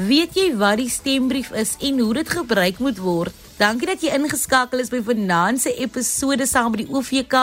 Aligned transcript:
Weet 0.00 0.36
jy 0.38 0.52
wat 0.56 0.78
die 0.80 0.88
stembrief 0.88 1.50
is 1.60 1.74
en 1.84 1.98
hoe 2.00 2.14
dit 2.16 2.28
gebruik 2.32 2.78
moet 2.80 3.00
word? 3.02 3.34
Dankie 3.58 3.88
dat 3.90 4.00
jy 4.00 4.14
ingeskakel 4.16 4.80
is 4.80 4.88
by 4.88 5.00
vanaand 5.04 5.60
se 5.60 5.74
episode 5.76 6.46
saam 6.48 6.70
met 6.72 6.86
die 6.86 6.94
OVK. 6.94 7.34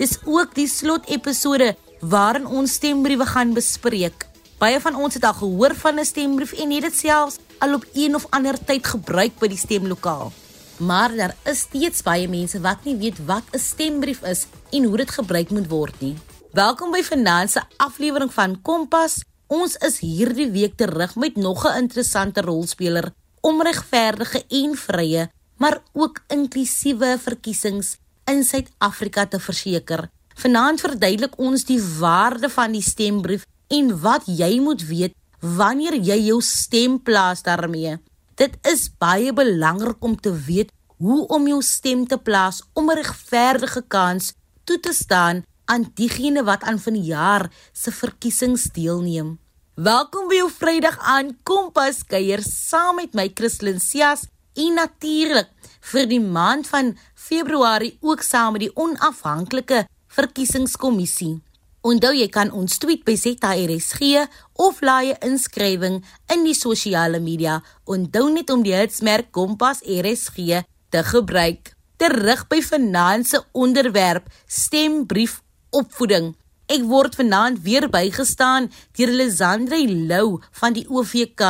Dis 0.00 0.16
ook 0.24 0.56
die 0.56 0.66
slot 0.66 1.06
episode 1.12 1.68
waarin 2.00 2.48
ons 2.48 2.74
stembriewe 2.80 3.28
gaan 3.30 3.54
bespreek. 3.54 4.26
Baie 4.58 4.80
van 4.82 4.98
ons 4.98 5.14
het 5.14 5.28
al 5.28 5.38
gehoor 5.38 5.76
van 5.84 6.00
'n 6.00 6.04
stembrief 6.04 6.56
en 6.58 6.74
het 6.74 6.88
dit 6.88 6.96
selfs 6.98 7.38
al 7.60 7.74
op 7.74 7.86
een 7.94 8.14
of 8.14 8.26
ander 8.30 8.58
tyd 8.58 8.86
gebruik 8.86 9.38
by 9.38 9.46
die 9.46 9.60
stemlokaal. 9.66 10.32
Maar 10.78 11.16
daar 11.16 11.36
is 11.44 11.58
steeds 11.68 12.02
baie 12.02 12.28
mense 12.28 12.60
wat 12.60 12.84
nie 12.84 12.96
weet 12.96 13.26
wat 13.26 13.44
'n 13.52 13.58
stembrief 13.58 14.22
is 14.22 14.46
en 14.72 14.84
hoe 14.84 14.96
dit 14.96 15.10
gebruik 15.10 15.50
moet 15.50 15.68
word 15.68 16.00
nie. 16.00 16.16
Welkom 16.52 16.90
by 16.90 17.02
se 17.46 17.62
aflewering 17.76 18.32
van 18.32 18.62
Kompas. 18.62 19.29
Ons 19.50 19.72
is 19.82 19.96
hierdie 19.98 20.46
week 20.54 20.76
terug 20.78 21.16
met 21.18 21.36
nog 21.36 21.64
'n 21.66 21.82
interessante 21.82 22.40
rolspeler 22.40 23.10
om 23.40 23.62
regverdige 23.62 24.44
en 24.48 24.76
vrye, 24.76 25.30
maar 25.56 25.82
ook 25.92 26.22
inklusiewe 26.28 27.18
verkiesings 27.18 27.96
in 28.24 28.44
Suid-Afrika 28.44 29.26
te 29.26 29.40
verseker. 29.40 30.10
Vanaand 30.34 30.80
verduidelik 30.80 31.38
ons 31.38 31.64
die 31.64 31.82
waarde 31.98 32.48
van 32.48 32.72
die 32.72 32.82
stembrief 32.82 33.44
en 33.68 34.00
wat 34.00 34.22
jy 34.26 34.60
moet 34.60 34.86
weet 34.86 35.14
wanneer 35.40 35.94
jy 35.94 36.18
jou 36.30 36.40
stem 36.40 37.02
plaas 37.02 37.42
daarmee. 37.42 37.98
Dit 38.34 38.54
is 38.62 38.90
baie 38.98 39.32
belangrik 39.32 40.04
om 40.04 40.20
te 40.20 40.32
weet 40.32 40.70
hoe 40.96 41.26
om 41.26 41.46
jou 41.46 41.62
stem 41.62 42.06
te 42.06 42.18
plaas 42.18 42.62
om 42.72 42.90
'n 42.90 42.96
regverdige 43.02 43.82
kans 43.88 44.32
toe 44.64 44.80
te 44.80 44.92
staan 44.92 45.42
aan 45.64 45.90
diegene 45.94 46.42
wat 46.44 46.62
aan 46.62 46.78
vanjaar 46.78 47.50
se 47.72 47.90
verkiesings 47.90 48.62
deelneem. 48.72 49.39
Welkom 49.80 50.26
by 50.28 50.36
jou 50.36 50.48
Vrydag 50.52 50.98
aan 51.08 51.30
Kompas 51.46 52.02
kuier 52.04 52.42
saam 52.44 52.98
met 52.98 53.14
my 53.16 53.24
Christlyn 53.32 53.78
Cias 53.80 54.26
en 54.52 54.74
natuurlik 54.76 55.48
vir 55.92 56.08
die 56.10 56.18
maand 56.20 56.68
van 56.68 56.90
Februarie 57.16 57.94
ook 58.04 58.20
saam 58.20 58.58
met 58.58 58.66
die 58.66 58.74
onafhanklike 58.76 59.86
verkiesingskommissie. 60.12 61.38
Onthou 61.80 62.10
jy 62.12 62.26
kan 62.28 62.52
ons 62.52 62.76
tweet 62.82 63.06
by 63.08 63.14
ZRSG 63.16 64.26
of 64.60 64.82
laai 64.84 65.14
'n 65.14 65.30
inskrywing 65.30 66.04
in 66.28 66.44
die 66.44 66.58
sosiale 66.58 67.20
media. 67.20 67.62
Onthou 67.86 68.28
net 68.28 68.50
om 68.50 68.62
die 68.62 68.76
hitsmerk 68.76 69.32
Kompas 69.32 69.80
RSG 69.80 70.60
te 70.90 71.00
gebruik. 71.02 71.72
Terug 71.96 72.48
by 72.48 72.60
finansiële 72.60 73.46
onderwerp 73.52 74.28
stembrief 74.46 75.40
opvoeding. 75.70 76.34
Ek 76.70 76.84
word 76.86 77.16
vanaand 77.18 77.64
weer 77.64 77.88
bygestaan 77.90 78.68
deur 78.94 79.10
Lisandre 79.10 79.80
Lou 79.90 80.38
van 80.60 80.76
die 80.76 80.84
OVK. 80.86 81.42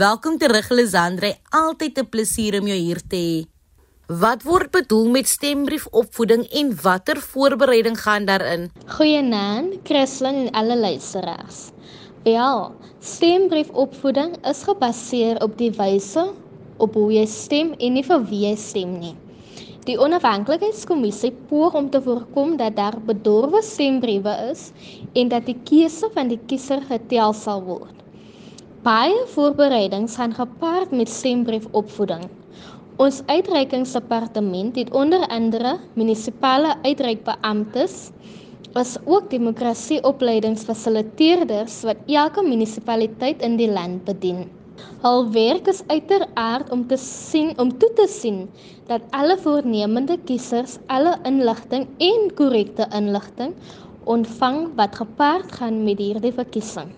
Welkom 0.00 0.38
terug 0.40 0.70
Lisandre, 0.72 1.34
altyd 1.52 1.98
'n 2.00 2.08
plesier 2.08 2.56
om 2.56 2.66
jou 2.66 2.78
hier 2.78 3.00
te 3.04 3.16
hê. 3.16 3.44
Wat 4.08 4.42
word 4.42 4.70
bedoel 4.72 5.10
met 5.10 5.28
stembrief 5.28 5.84
opvoeding 5.90 6.48
en 6.48 6.72
watter 6.82 7.20
voorbereiding 7.20 8.00
gaan 8.00 8.24
daarin? 8.24 8.70
Goeienaand, 8.86 9.74
Christlyn 9.84 10.46
en 10.46 10.50
alle 10.50 10.76
luisteraars. 10.76 11.70
Ja, 12.24 12.72
stembrief 13.00 13.68
opvoeding 13.68 14.36
is 14.48 14.62
gebaseer 14.62 15.42
op 15.42 15.58
die 15.58 15.70
wyse 15.70 16.32
op 16.78 16.94
hoe 16.94 17.12
jy 17.12 17.26
stem 17.26 17.74
en 17.78 17.92
nie 17.92 18.04
vir 18.04 18.24
wie 18.24 18.46
jy 18.48 18.56
stem 18.56 18.98
nie. 18.98 19.16
Die 19.82 19.96
onafhanklikheidskommissie 19.98 21.32
poog 21.50 21.74
om 21.74 21.88
te 21.90 21.98
voorkom 22.02 22.52
dat 22.60 22.76
daar 22.76 22.94
bedorwe 23.06 23.62
stembriewe 23.66 24.34
is 24.52 24.60
en 25.18 25.28
dat 25.32 25.46
die 25.48 25.56
keuse 25.66 26.10
van 26.14 26.28
die 26.30 26.38
kiezer 26.46 26.82
getel 26.86 27.32
sal 27.34 27.64
word. 27.66 27.96
Baie 28.86 29.26
voorbereidings 29.34 30.14
gaan 30.20 30.34
gepaard 30.38 30.90
met 30.94 31.10
stembriefopvoeding. 31.10 32.22
Ons 33.02 33.22
uitreikingsdepartement 33.26 34.78
het 34.78 34.94
onder 34.94 35.26
andere 35.26 35.78
munisipale 35.98 36.76
uitreikbeamptes 36.86 38.14
as 38.78 38.94
ook 39.04 39.30
demokrasieopleidingsfasiliteerders 39.34 41.82
wat 41.90 41.98
elke 42.06 42.46
munisipaliteit 42.46 43.42
in 43.42 43.58
die 43.58 43.72
land 43.72 44.04
bedien. 44.06 44.61
Hul 45.02 45.24
werk 45.34 45.66
is 45.70 45.82
uiteraard 45.88 46.70
om 46.70 46.86
te 46.86 46.96
sien 47.00 47.52
om 47.58 47.72
toe 47.78 47.90
te 47.98 48.06
sien 48.10 48.44
dat 48.86 49.06
alle 49.10 49.36
voornemende 49.44 50.18
kiesers 50.28 50.76
alle 50.86 51.16
inligting 51.28 51.88
en 51.98 52.28
korrekte 52.38 52.86
inligting 52.94 53.54
ontvang 54.04 54.58
wat 54.78 54.98
gepaard 55.02 55.52
gaan 55.58 55.82
met 55.86 55.98
hierdie 56.02 56.34
verkiesing. 56.34 56.90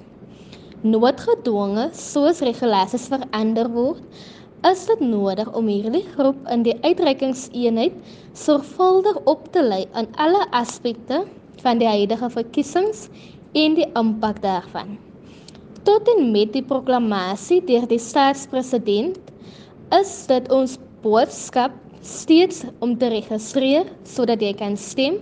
Noodgedwonge 0.84 1.89
soos 1.97 2.43
regulasies 2.45 3.06
verander 3.12 3.71
word, 3.72 4.05
is 4.69 4.84
dit 4.89 5.01
nodig 5.05 5.49
om 5.56 5.69
hierdie 5.69 6.05
groep 6.15 6.45
in 6.53 6.65
die 6.65 6.77
uitreikingseenheid 6.84 7.97
sorgvuldig 8.37 9.19
op 9.28 9.49
te 9.53 9.65
lei 9.65 9.84
aan 9.93 10.09
alle 10.21 10.45
aspekte 10.56 11.25
van 11.65 11.81
die 11.81 11.89
huidige 11.89 12.31
verkiesings 12.37 13.09
en 13.56 13.77
die 13.81 13.89
impak 13.97 14.41
daarvan. 14.45 14.97
Tot 15.84 16.09
en 16.09 16.31
met 16.33 16.49
die 16.55 16.65
proklamasie 16.65 17.59
deur 17.69 17.84
die 17.84 18.00
staatspresident 18.00 19.19
is 19.93 20.12
dit 20.31 20.47
ons 20.49 20.78
boodskap 21.05 21.75
steeds 22.00 22.62
om 22.84 22.95
te 22.97 23.11
registreer 23.12 23.91
sodat 24.09 24.41
jy 24.41 24.55
kan 24.56 24.78
stem. 24.81 25.19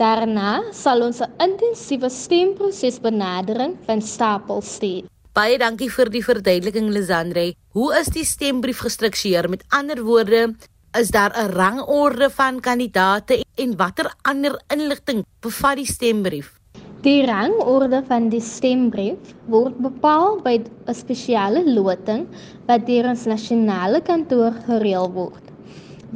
Daarna 0.00 0.72
sal 0.74 1.06
ons 1.06 1.22
'n 1.22 1.30
intensiewe 1.38 2.10
stemproses 2.10 2.98
benadering 2.98 3.78
van 3.86 4.02
stapel 4.02 4.60
steek. 4.60 5.06
Baie 5.32 5.56
dankie 5.58 5.90
vir 5.90 6.10
die 6.10 6.24
verduideliking 6.24 6.90
Lisandre. 6.90 7.54
Hoe 7.70 7.94
is 8.00 8.06
die 8.08 8.24
stembrief 8.24 8.82
gestruktureer? 8.82 9.48
Met 9.48 9.62
ander 9.68 10.02
woorde, 10.02 10.56
is 10.98 11.10
daar 11.10 11.30
'n 11.30 11.52
rangorde 11.52 12.30
van 12.30 12.60
kandidaate 12.60 13.44
en 13.54 13.76
watter 13.76 14.10
ander 14.22 14.60
inligting 14.68 15.24
bevat 15.40 15.76
die 15.76 15.86
stembrief? 15.86 16.56
Die 17.06 17.22
rangorde 17.22 18.00
van 18.08 18.24
die 18.32 18.40
stembrief 18.42 19.28
word 19.52 19.76
bepaal 19.78 20.40
by 20.42 20.54
'n 20.58 20.94
spesiale 21.00 21.60
loting 21.62 22.24
wat 22.66 22.88
deur 22.88 23.06
ons 23.10 23.28
nasionale 23.30 24.00
kantoor 24.08 24.56
gereël 24.64 25.06
word. 25.14 25.52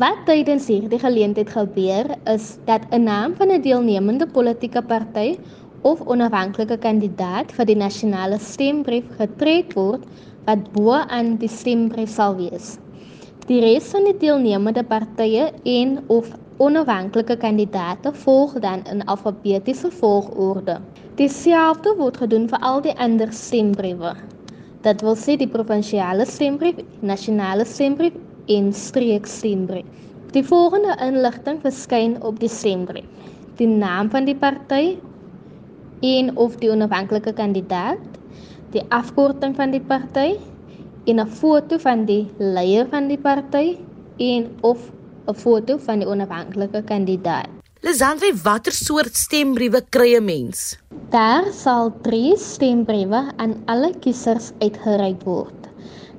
Wat 0.02 0.24
tydens 0.26 0.66
hierdie 0.66 0.98
geleentheid 0.98 1.52
gebeur 1.54 2.10
is 2.34 2.58
dat 2.66 2.90
'n 2.90 3.06
naam 3.06 3.38
van 3.38 3.52
'n 3.54 3.62
deelnemende 3.62 4.26
politieke 4.26 4.82
party 4.82 5.38
of 5.82 6.02
onafhanklike 6.06 6.78
kandidaat 6.82 7.52
vir 7.52 7.70
die 7.70 7.78
nasionale 7.86 8.38
stembrief 8.50 9.06
getrek 9.22 9.72
word 9.78 10.02
wat 10.46 10.72
bo 10.72 10.90
aan 11.06 11.36
die 11.36 11.54
stembrief 11.60 12.10
sal 12.10 12.34
wees. 12.34 12.78
Die 13.46 13.60
res 13.60 13.94
van 13.94 14.10
die 14.10 14.18
deelnemende 14.18 14.82
partye 14.82 15.52
en 15.62 16.00
of 16.08 16.34
onafhanklike 16.60 17.36
kandidaate 17.40 18.12
volg 18.24 18.58
dan 18.60 18.82
in 18.92 19.04
alfabetiese 19.04 19.90
volgorde. 19.90 20.76
Dieselfde 21.16 21.94
word 21.96 22.20
gedoen 22.20 22.48
vir 22.52 22.60
al 22.60 22.82
die 22.84 22.92
ander 23.00 23.32
stembriewe. 23.32 24.12
Dit 24.84 25.00
wil 25.04 25.16
sê 25.16 25.38
die 25.40 25.48
provinsiale 25.48 26.26
stembrief, 26.28 26.82
nasionale 27.00 27.64
stembrief 27.68 28.16
en 28.52 28.70
streekstembrief. 28.76 29.88
Die 30.36 30.44
volgende 30.44 30.94
inligting 31.04 31.58
verskyn 31.64 32.18
op 32.22 32.38
die 32.40 32.52
stembrief: 32.52 33.08
die 33.56 33.68
naam 33.68 34.12
van 34.12 34.28
die 34.28 34.36
party 34.36 34.98
en 36.04 36.30
of 36.36 36.60
die 36.60 36.70
onafhanklike 36.72 37.32
kandidaat, 37.36 38.00
die 38.72 38.84
afkorting 38.88 39.56
van 39.56 39.72
die 39.72 39.84
party 39.92 40.36
en 41.06 41.20
'n 41.20 41.26
foto 41.26 41.78
van 41.78 42.04
die 42.04 42.26
leier 42.38 42.86
van 42.88 43.08
die 43.08 43.18
party 43.18 43.78
en 44.18 44.48
of 44.60 44.90
'n 45.30 45.34
foto 45.34 45.78
van 45.78 46.02
die 46.02 46.08
onafhanklike 46.08 46.82
kandidaat. 46.82 47.48
Lisandre, 47.80 48.28
watter 48.44 48.74
soort 48.76 49.14
stembriewe 49.16 49.80
kry 49.88 50.10
'n 50.16 50.24
mens? 50.24 50.76
Daar 51.10 51.46
sal 51.52 51.92
3 52.02 52.36
stembriewe 52.36 53.20
aan 53.36 53.54
alle 53.66 53.94
kiesers 54.00 54.52
uitgereik 54.58 55.22
word. 55.24 55.68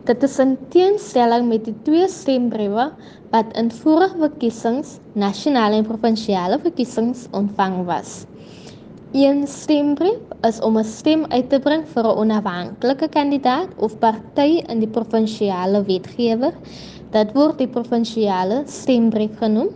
Dit 0.10 0.24
is 0.24 0.40
in 0.40 0.58
teenstelling 0.74 1.46
met 1.48 1.66
die 1.66 1.76
twee 1.86 2.08
stembriewe 2.10 2.88
wat 3.30 3.54
in 3.54 3.70
vorige 3.72 4.18
verkiesings, 4.18 4.98
nasionale 5.14 5.76
en 5.76 5.86
provinsiale 5.86 6.58
verkiesings 6.64 7.28
ontvang 7.32 7.86
was. 7.86 8.26
Een 9.14 9.44
stembrief 9.48 10.18
is 10.48 10.60
om 10.60 10.78
'n 10.78 10.84
stem 10.84 11.26
uit 11.30 11.50
te 11.50 11.60
bring 11.60 11.84
vir 11.94 12.04
'n 12.04 12.18
onafhanklike 12.24 13.08
kandidaat 13.10 13.70
of 13.78 14.00
party 14.00 14.64
in 14.68 14.80
die 14.80 14.88
provinsiale 14.88 15.84
wetgewer 15.84 16.54
Dit 17.12 17.34
word 17.36 17.58
die 17.60 17.68
provinsiale 17.68 18.62
stembrief 18.72 19.34
genoem. 19.42 19.68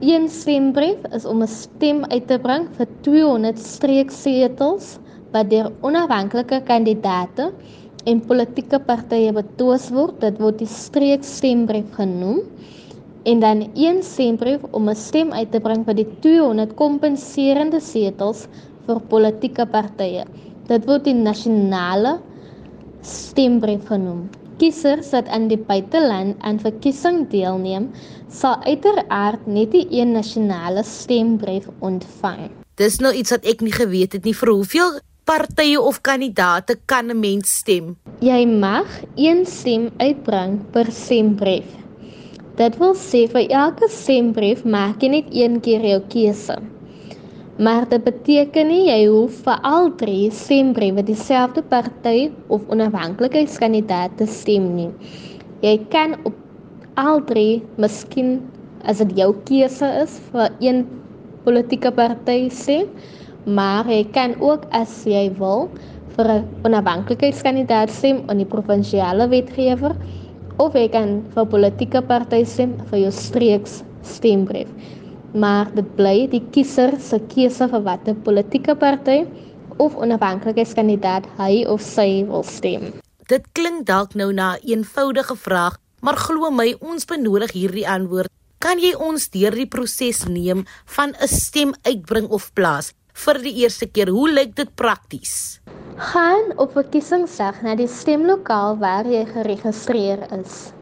Een 0.00 0.24
stembrief 0.32 1.02
is 1.12 1.26
om 1.28 1.42
'n 1.44 1.52
stem 1.52 1.98
uit 2.08 2.26
te 2.28 2.38
bring 2.40 2.64
vir 2.78 2.88
200 3.04 3.58
streeksetels 3.58 4.98
wat 5.34 5.50
deur 5.50 5.68
onafhanklike 5.82 6.62
kandidaate 6.64 7.50
en 8.06 8.24
politieke 8.24 8.80
partye 8.80 9.32
betwis 9.36 9.90
word. 9.90 10.16
Dit 10.20 10.40
word 10.40 10.58
die 10.58 10.70
streekstembrief 10.70 11.92
genoem. 11.92 12.40
En 13.28 13.40
dan 13.40 13.68
een 13.74 14.02
stembrief 14.02 14.64
om 14.70 14.88
'n 14.88 14.96
stem 14.96 15.32
uit 15.32 15.52
te 15.52 15.60
bring 15.60 15.84
vir 15.84 15.94
die 15.94 16.08
200 16.20 16.74
kompenserende 16.74 17.80
setels 17.80 18.48
vir 18.86 19.00
politieke 19.00 19.66
partye. 19.66 20.24
Dit 20.66 20.86
word 20.86 21.04
die 21.04 21.14
nasionale 21.14 22.18
stembrief 23.02 23.84
genoem. 23.86 24.39
Kiesers 24.60 25.08
wat 25.14 25.28
aan 25.32 25.46
die 25.48 25.56
buiteland 25.56 26.36
aan 26.44 26.58
verkiesing 26.60 27.22
deelneem, 27.32 27.86
sal 28.28 28.58
uiteraard 28.66 29.46
net 29.48 29.72
die 29.72 29.86
een 29.88 30.12
nasionale 30.12 30.82
stembrief 30.84 31.70
ontvang. 31.80 32.50
Dis 32.76 32.98
nou 33.00 33.12
iets 33.16 33.32
wat 33.32 33.46
ek 33.48 33.64
nie 33.64 33.72
geweet 33.72 34.18
het 34.18 34.28
nie 34.28 34.36
vir 34.36 34.52
hoeveel 34.52 34.98
partye 35.24 35.80
of 35.80 36.02
kandidate 36.04 36.76
kan 36.84 37.08
'n 37.08 37.20
mens 37.20 37.48
stem. 37.62 37.96
Jy 38.20 38.44
mag 38.46 38.88
een 39.16 39.46
stem 39.46 39.90
uitbring 39.96 40.60
per 40.72 40.92
stembrief. 40.92 41.68
Dit 42.56 42.76
wil 42.76 42.94
sê 42.94 43.24
vir 43.32 43.48
elke 43.48 43.88
stembrief 43.88 44.64
maak 44.64 45.00
jy 45.02 45.08
net 45.08 45.28
een 45.32 45.60
keer 45.60 45.80
jou 45.80 46.00
keuse. 46.08 46.56
Maar 47.60 47.84
dit 47.88 48.00
beteken 48.04 48.70
nie 48.72 48.86
jy 48.86 49.00
hoef 49.04 49.42
vir 49.44 49.58
al 49.68 49.90
drie 50.00 50.30
stembriewe 50.32 51.02
dieselfde 51.04 51.60
party 51.68 52.30
of 52.48 52.62
onafhanklikheidskandidaat 52.72 54.14
te 54.16 54.24
stem 54.24 54.70
nie. 54.78 54.88
Jy 55.60 55.74
kan 55.92 56.14
op 56.24 56.38
al 56.96 57.20
drie, 57.28 57.60
miskien 57.76 58.38
as 58.88 59.02
dit 59.04 59.12
jou 59.20 59.34
keuse 59.50 59.90
is 60.00 60.14
vir 60.30 60.56
een 60.64 60.86
politieke 61.44 61.92
party 61.98 62.38
stem, 62.48 62.88
maar 63.44 63.84
jy 63.92 64.06
kan 64.14 64.38
ook 64.40 64.64
as 64.80 65.02
jy 65.04 65.26
wil 65.36 65.68
vir 66.16 66.32
'n 66.38 66.48
onafhanklikheidskandidaat 66.64 67.92
stem 67.92 68.24
in 68.30 68.40
die 68.40 68.48
provinsiale 68.56 69.28
wetgewer 69.28 69.92
of 70.56 70.72
jy 70.72 70.88
kan 70.88 71.20
vir 71.36 71.44
politieke 71.44 72.00
party 72.00 72.40
stem 72.44 72.72
vir 72.88 73.00
jou 73.04 73.12
streeks 73.12 73.82
stembrief 74.00 74.72
maar 75.32 75.70
dit 75.74 75.86
bly 75.96 76.26
die 76.30 76.42
kiezer 76.50 76.96
se 77.00 77.20
keuse 77.32 77.68
vir 77.70 77.82
watter 77.86 78.14
politieke 78.14 78.74
party 78.74 79.24
of 79.80 79.96
onafhanklikheidskandidaat 79.96 81.28
hy 81.38 81.64
of 81.66 81.82
sy 81.84 82.24
wil 82.28 82.44
stem. 82.44 82.90
Dit 83.30 83.46
klink 83.54 83.86
dalk 83.86 84.14
nou 84.14 84.32
na 84.32 84.56
'n 84.56 84.66
eenvoudige 84.66 85.36
vraag, 85.36 85.78
maar 86.00 86.16
glo 86.16 86.50
my, 86.50 86.74
ons 86.80 87.04
benodig 87.04 87.52
hierdie 87.52 87.88
antwoord. 87.88 88.30
Kan 88.58 88.78
jy 88.78 88.94
ons 88.94 89.28
deur 89.30 89.54
die 89.54 89.66
proses 89.66 90.26
neem 90.28 90.64
van 90.84 91.14
'n 91.16 91.28
stem 91.28 91.72
uitbring 91.82 92.28
of 92.28 92.52
plaas 92.52 92.92
vir 93.12 93.38
die 93.38 93.54
eerste 93.62 93.86
keer? 93.86 94.08
Hoe 94.08 94.28
lyk 94.28 94.56
dit 94.56 94.74
prakties? 94.74 95.60
Gaan 95.96 96.52
op 96.56 96.72
verkiesingsdag 96.72 97.62
na 97.62 97.74
die 97.74 97.88
stemlokaal 97.88 98.76
waar 98.78 99.06
jy 99.06 99.24
geregistreer 99.26 100.26
is. 100.40 100.72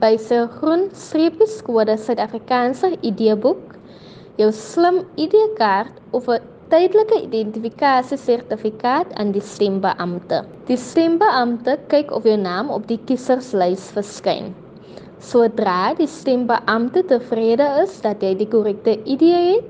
By 0.00 0.16
se 0.16 0.48
groen 0.58 0.90
streepieskode 0.92 1.96
Suid-Afrikaanse 1.98 2.96
ID-boek 3.02 3.73
jou 4.40 4.50
slim 4.52 4.96
ID-kaart 5.14 6.00
of 6.10 6.28
'n 6.28 6.42
tydelike 6.72 7.18
identifikasiesertifikaat 7.22 9.12
aan 9.20 9.30
die 9.32 9.42
stembeampte. 9.44 10.42
Die 10.66 10.76
stembeampte 10.76 11.78
kyk 11.92 12.10
of 12.10 12.24
jou 12.26 12.36
naam 12.36 12.70
op 12.70 12.86
die 12.88 12.98
kieserslys 13.06 13.92
verskyn. 13.94 14.54
Sodra 15.22 15.94
die 15.94 16.08
stembeampte 16.10 17.04
tevrede 17.06 17.68
is 17.82 18.00
dat 18.02 18.22
jy 18.22 18.34
die 18.40 18.48
korrekte 18.50 18.98
ID 19.04 19.22
het 19.22 19.64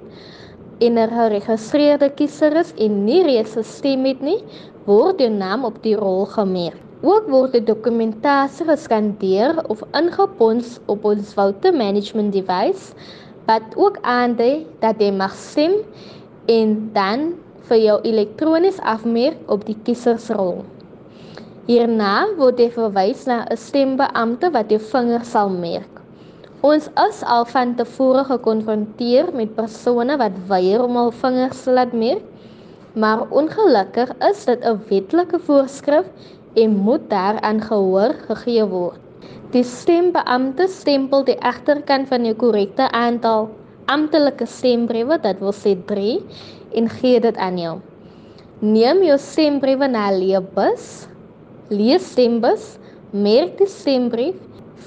en 0.81 0.99
'n 0.99 1.11
geregistreerde 1.19 2.09
kiezer 2.17 2.57
is 2.57 2.73
en 2.79 3.05
nie 3.05 3.23
reeds 3.23 3.55
gestem 3.55 4.05
het 4.05 4.21
nie, 4.21 4.41
word 4.87 5.21
jou 5.21 5.31
naam 5.31 5.65
op 5.65 5.83
die 5.83 5.97
rol 5.97 6.25
gemerk. 6.25 6.81
Ook 7.03 7.29
word 7.29 7.53
die 7.53 7.65
dokumentasie 7.65 8.65
geskandeer 8.67 9.61
of 9.69 9.83
ingepons 9.93 10.81
op 10.87 11.05
ons 11.05 11.35
vote 11.35 11.73
management 11.73 12.33
device 12.33 12.95
wat 13.47 13.75
ook 13.77 13.99
aandui 14.03 14.67
dat 14.81 15.01
jy 15.01 15.11
mag 15.13 15.35
stem 15.37 15.81
en 16.49 16.77
dan 16.93 17.33
vir 17.69 17.81
jou 17.81 17.99
elektronies 18.05 18.81
afmerk 18.81 19.41
op 19.53 19.65
die 19.69 19.77
kiesersrol. 19.87 20.65
Hierna 21.69 22.27
word 22.37 22.59
jy 22.61 22.71
verwys 22.75 23.25
na 23.27 23.45
'n 23.49 23.57
stembeampte 23.57 24.51
wat 24.53 24.71
jou 24.73 24.81
vinger 24.93 25.25
sal 25.25 25.49
merk. 25.49 26.01
Ons 26.65 26.89
is 27.09 27.23
al 27.29 27.45
van 27.45 27.75
tevore 27.77 28.25
gekonfronteer 28.25 29.33
met 29.37 29.57
persone 29.57 30.17
wat 30.17 30.37
weier 30.49 30.85
om 30.85 30.97
hul 30.97 31.11
vingers 31.25 31.65
te 31.65 31.73
laat 31.77 31.93
merk, 31.93 32.25
maar 32.95 33.27
ongelukkig 33.31 34.13
is 34.31 34.45
dit 34.45 34.65
'n 34.65 34.81
wetlike 34.89 35.39
voorskrif 35.49 36.07
en 36.55 36.77
moet 36.87 37.11
daaraan 37.11 37.61
gehoor 37.61 38.15
gegee 38.29 38.65
word. 38.65 39.04
Die 39.55 39.63
stembeampte 39.63 40.65
stempel 40.67 41.23
die 41.29 41.37
agterkant 41.39 42.09
van 42.11 42.25
jou 42.27 42.33
korrekte 42.35 42.89
aantal 42.91 43.45
amptelike 43.87 44.49
stembriewe, 44.51 45.15
dit 45.23 45.43
wil 45.45 45.55
sê 45.55 45.77
3, 45.87 46.17
en 46.81 46.89
gee 46.91 47.21
dit 47.23 47.39
aan 47.39 47.61
jou. 47.61 47.75
Neem 48.67 49.05
jou 49.07 49.19
stembriewe 49.23 49.87
na 49.93 50.09
leebus, 50.11 50.89
lees 51.71 52.09
stembus, 52.17 52.65
merk 53.15 53.55
die 53.61 53.71
stembrief, 53.71 54.41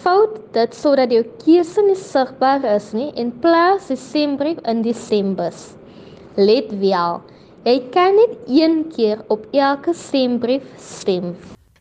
fout 0.03 0.35
dit 0.57 0.75
sodat 0.75 1.15
jou 1.15 1.23
keuse 1.45 1.87
nie 1.87 1.95
sigbaar 2.01 2.67
is 2.73 2.91
nie 2.97 3.07
en 3.15 3.31
plaas 3.39 3.87
die 3.87 3.99
stembrief 4.03 4.59
in 4.67 4.83
die 4.83 4.97
stembus. 4.97 5.77
Let 6.35 6.75
wel, 6.83 7.21
jy 7.63 7.79
kan 7.95 8.19
net 8.19 8.35
een 8.51 8.81
keer 8.91 9.23
op 9.31 9.47
elke 9.55 9.95
stembrief 9.95 10.67
stem. 10.75 11.37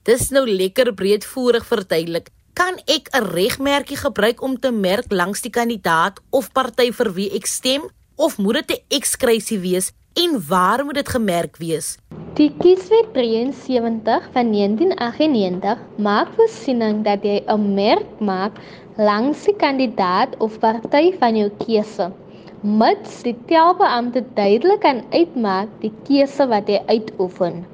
Dis 0.07 0.31
nou 0.31 0.47
lekker 0.47 0.95
breedvoerig 0.95 1.67
verduidelik 1.67 2.31
kan 2.57 2.79
ek 2.89 3.13
'n 3.13 3.25
regmerkie 3.37 4.01
gebruik 4.01 4.41
om 4.43 4.57
te 4.57 4.71
merk 4.73 5.13
langs 5.13 5.43
die 5.45 5.53
kandidaat 5.53 6.21
of 6.31 6.53
party 6.57 6.89
vir 6.99 7.13
wie 7.17 7.31
ek 7.39 7.47
stem 7.47 7.83
of 8.17 8.39
moet 8.39 8.57
dit 8.61 8.71
'n 8.73 8.97
ekskrysie 8.99 9.61
wees 9.61 9.93
en 10.17 10.41
waar 10.49 10.85
moet 10.85 10.95
dit 10.95 11.09
gemerk 11.09 11.59
wees? 11.61 11.99
Die 12.41 12.49
Kieswet 12.61 13.13
73 13.13 14.29
van 14.33 14.51
1998 14.53 15.79
maak 16.09 16.33
voorsiening 16.37 17.05
dat 17.05 17.21
jy 17.23 17.45
'n 17.45 17.75
merk 17.75 18.21
maak 18.21 18.53
langs 18.97 19.45
die 19.45 19.57
kandidaat 19.57 20.37
of 20.39 20.59
party 20.59 21.13
van 21.21 21.37
jou 21.37 21.51
keuse. 21.67 22.11
Mits 22.63 23.23
die 23.23 23.37
telbeampte 23.47 24.25
duidelik 24.35 24.81
kan 24.81 25.05
uitmaak 25.13 25.69
die 25.81 25.93
keuse 26.09 26.49
wat 26.49 26.69
jy 26.69 26.81
uitoefen. 26.89 27.67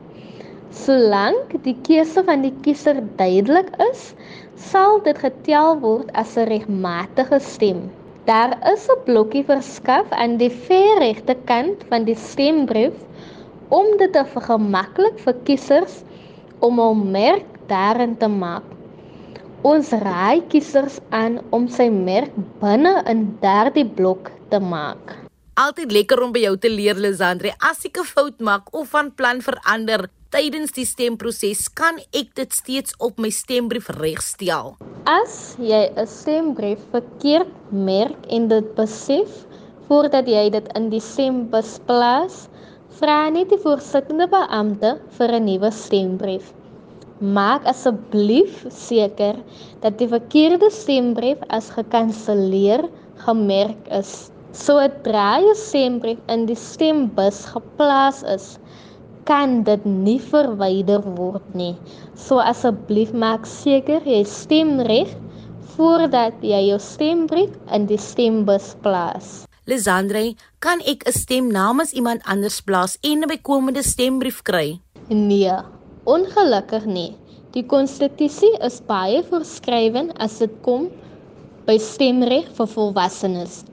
Solank 0.72 1.52
die 1.64 1.76
keuse 1.84 2.22
van 2.24 2.42
die 2.42 2.54
kiezer 2.64 2.96
duidelik 3.16 3.68
is, 3.92 4.14
sal 4.56 5.00
dit 5.04 5.18
getel 5.18 5.80
word 5.80 6.10
as 6.14 6.36
'n 6.36 6.46
regmatige 6.48 7.40
stem. 7.40 7.90
Daar 8.24 8.58
is 8.72 8.88
'n 8.88 9.04
blokkie 9.04 9.44
verskaf 9.44 10.10
aan 10.10 10.36
die 10.36 10.50
verregte 10.50 11.36
kant 11.44 11.84
van 11.88 12.04
die 12.04 12.14
stembrief 12.14 12.94
om 13.68 13.96
dit 13.98 14.12
te 14.12 14.24
vergemaklik 14.24 15.18
vir 15.18 15.34
kiesers 15.44 16.04
om 16.60 16.80
'n 16.80 17.10
merk 17.10 17.46
daarin 17.66 18.16
te 18.16 18.28
maak. 18.28 18.62
Ons 19.62 19.90
raai 19.90 20.42
kiesers 20.48 21.00
aan 21.10 21.40
om 21.50 21.68
sy 21.68 21.88
merk 21.88 22.32
binne 22.60 23.02
in 23.06 23.38
daardie 23.40 23.86
blok 23.86 24.30
te 24.50 24.58
maak. 24.58 25.22
Altyd 25.54 25.92
lekker 25.92 26.22
om 26.22 26.32
by 26.32 26.40
jou 26.46 26.56
te 26.56 26.70
leer, 26.70 26.94
Lisandre. 26.94 27.52
As 27.60 27.84
ek 27.84 27.98
'n 27.98 28.04
fout 28.04 28.40
maak 28.40 28.72
of 28.72 28.88
van 28.88 29.14
plan 29.14 29.40
verander, 29.40 30.08
tydens 30.32 30.72
die 30.72 30.86
stemproses 30.88 31.66
kan 31.76 31.98
ek 32.16 32.30
dit 32.38 32.54
steeds 32.56 32.94
op 33.04 33.18
my 33.20 33.28
stembrief 33.28 33.90
regstel. 33.98 34.72
As 35.04 35.56
jy 35.60 35.82
'n 35.92 36.06
stembrief 36.08 36.80
verkeerd 36.94 37.52
merk 37.70 38.16
en 38.32 38.48
dit 38.48 38.68
besef 38.78 39.44
voordat 39.88 40.26
jy 40.26 40.48
dit 40.54 40.70
in 40.78 40.88
die 40.88 41.02
stembus 41.04 41.78
plaas, 41.84 42.48
vra 42.96 43.28
net 43.28 43.50
die 43.52 43.60
voorsittende 43.60 44.26
beampte 44.26 44.96
vir 45.18 45.28
'n 45.36 45.44
nuwe 45.44 45.70
stembrief. 45.70 46.54
Maak 47.20 47.66
asseblief 47.66 48.64
seker 48.70 49.36
dat 49.82 49.98
die 49.98 50.08
verkeerde 50.08 50.70
stembrief 50.70 51.44
as 51.50 51.70
gekanselleer 51.70 52.88
gemerk 53.26 53.84
is. 53.90 54.32
Sodra 54.52 55.40
jou 55.40 55.54
stembrief 55.54 56.18
in 56.28 56.46
die 56.46 56.56
stembus 56.56 57.44
geplaas 57.52 58.22
is, 58.22 58.58
kan 59.28 59.62
dit 59.66 59.84
nie 59.86 60.18
verwyder 60.18 61.02
word 61.16 61.54
nie. 61.54 61.74
So 62.14 62.42
asseblief 62.42 63.12
maak 63.12 63.46
seker 63.46 64.02
jy 64.06 64.22
stem 64.28 64.80
reg 64.88 65.12
voordat 65.76 66.42
jy 66.44 66.68
jou 66.68 66.78
stembrief 66.82 67.54
in 67.72 67.86
die 67.88 68.00
stembus 68.00 68.74
plaas. 68.84 69.42
Lisandre, 69.70 70.34
kan 70.58 70.82
ek 70.84 71.06
'n 71.06 71.12
stem 71.12 71.46
namens 71.48 71.92
iemand 71.92 72.20
anders 72.26 72.60
plaas 72.60 72.98
en 73.02 73.22
'n 73.22 73.28
bykomende 73.28 73.82
stembrief 73.82 74.42
kry? 74.42 74.80
Nee, 75.08 75.56
ongelukkig 76.04 76.84
nie. 76.84 77.16
Die 77.52 77.62
konstitusie 77.62 78.56
is 78.60 78.80
baie 78.80 79.22
voorskrywend 79.22 80.18
as 80.18 80.38
dit 80.38 80.50
kom 80.62 80.90
by 81.66 81.78
stemreg 81.78 82.48
vir 82.56 82.66
volwassenes. 82.66 83.64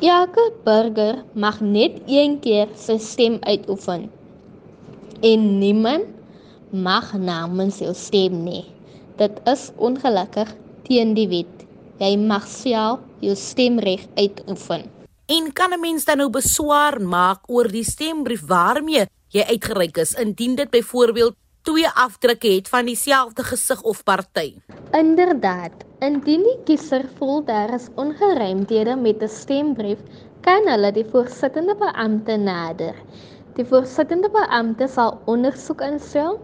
Elke 0.00 0.52
burger 0.64 1.24
mag 1.36 1.58
net 1.60 1.98
een 2.08 2.38
keer 2.40 2.70
sy 2.72 2.94
stem 2.96 3.34
uitoefen. 3.44 4.06
En 5.20 5.42
niemand 5.60 6.06
mag 6.72 7.10
namens 7.20 7.82
jou 7.84 7.92
stem 7.92 8.38
nie. 8.46 8.64
Dit 9.20 9.36
is 9.44 9.66
ongelukkig 9.76 10.54
teen 10.88 11.12
die 11.12 11.26
wet. 11.28 11.66
Jy 12.00 12.14
mag 12.16 12.46
self 12.48 13.04
jou 13.20 13.36
stemreg 13.36 14.06
uitoefen. 14.16 14.88
En 15.28 15.52
kan 15.52 15.76
'n 15.76 15.80
mens 15.80 16.04
dan 16.04 16.16
nou 16.16 16.30
beswaar 16.30 17.00
maak 17.00 17.44
oor 17.46 17.68
die 17.68 17.84
stembrief 17.84 18.40
waarmee 18.46 19.04
jy 19.28 19.44
uitgereik 19.52 19.96
is 19.96 20.14
indien 20.14 20.54
dit 20.54 20.70
byvoorbeeld 20.70 21.36
twee 21.62 21.88
afdrukke 21.88 22.48
het 22.48 22.68
van 22.68 22.84
dieselfde 22.86 23.42
gesig 23.42 23.82
of 23.82 24.02
party. 24.04 24.54
Inderdaad, 24.92 25.89
indien 26.00 26.44
die 26.46 26.58
kiezer 26.64 27.02
voel 27.18 27.42
daar 27.44 27.74
is 27.76 27.88
ongeruimthede 28.00 28.94
met 28.96 29.22
'n 29.22 29.28
stembrief, 29.28 30.00
kan 30.46 30.68
hulle 30.72 30.90
die 30.96 31.04
voorsittende 31.04 31.74
beampte 31.76 32.36
nader. 32.36 32.94
Die 33.56 33.64
voorsittende 33.64 34.30
beampte 34.32 34.86
sal 34.88 35.18
ondersoek 35.26 35.82
instel 35.84 36.38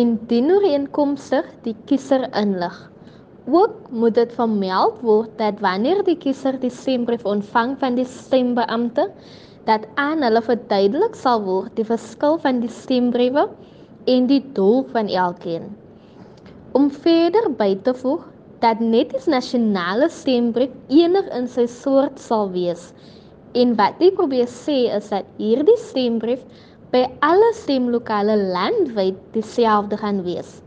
en 0.00 0.18
dien 0.30 0.50
ooreenkomstig 0.50 1.46
die 1.62 1.76
kiezer 1.84 2.26
inlig. 2.40 2.90
Ook 3.46 3.90
moet 3.90 4.14
dit 4.14 4.32
vermeld 4.32 4.98
word 5.00 5.30
dat 5.38 5.60
wanneer 5.60 6.02
die 6.04 6.16
kiezer 6.16 6.58
die 6.60 6.70
stembrief 6.70 7.24
ontvang 7.24 7.76
van 7.78 7.94
die 7.94 8.04
stembeampte, 8.04 9.10
dat 9.64 9.86
aan 9.94 10.22
hulle 10.22 10.42
verduidelik 10.42 11.14
sal 11.14 11.44
word 11.44 11.76
die 11.76 11.86
verskil 11.86 12.38
van 12.38 12.60
die 12.60 12.72
stembriewe 12.72 13.46
en 14.04 14.26
die 14.26 14.42
doel 14.52 14.82
van 14.92 15.08
elkeen. 15.08 15.70
Om 16.72 16.90
verder 16.90 17.48
by 17.56 17.76
te 17.82 17.94
voeg 17.94 18.26
dat 18.60 18.80
net 18.80 19.10
die 19.10 19.30
nasionale 19.30 20.08
stembrief 20.10 20.70
enig 20.88 21.28
in 21.34 21.46
sy 21.48 21.66
soort 21.66 22.18
sal 22.18 22.50
wees 22.50 22.92
En 23.56 23.72
wat 23.78 24.00
ek 24.04 24.16
probeer 24.18 24.48
sê 24.50 24.86
is 24.92 25.08
dat 25.12 25.28
hierdie 25.40 25.78
stembrief 25.80 26.42
by 26.92 27.06
alle 27.24 27.48
stemlokale 27.56 28.36
landwyd 28.52 29.16
dieselfde 29.32 29.96
gaan 30.00 30.20
wees. 30.26 30.58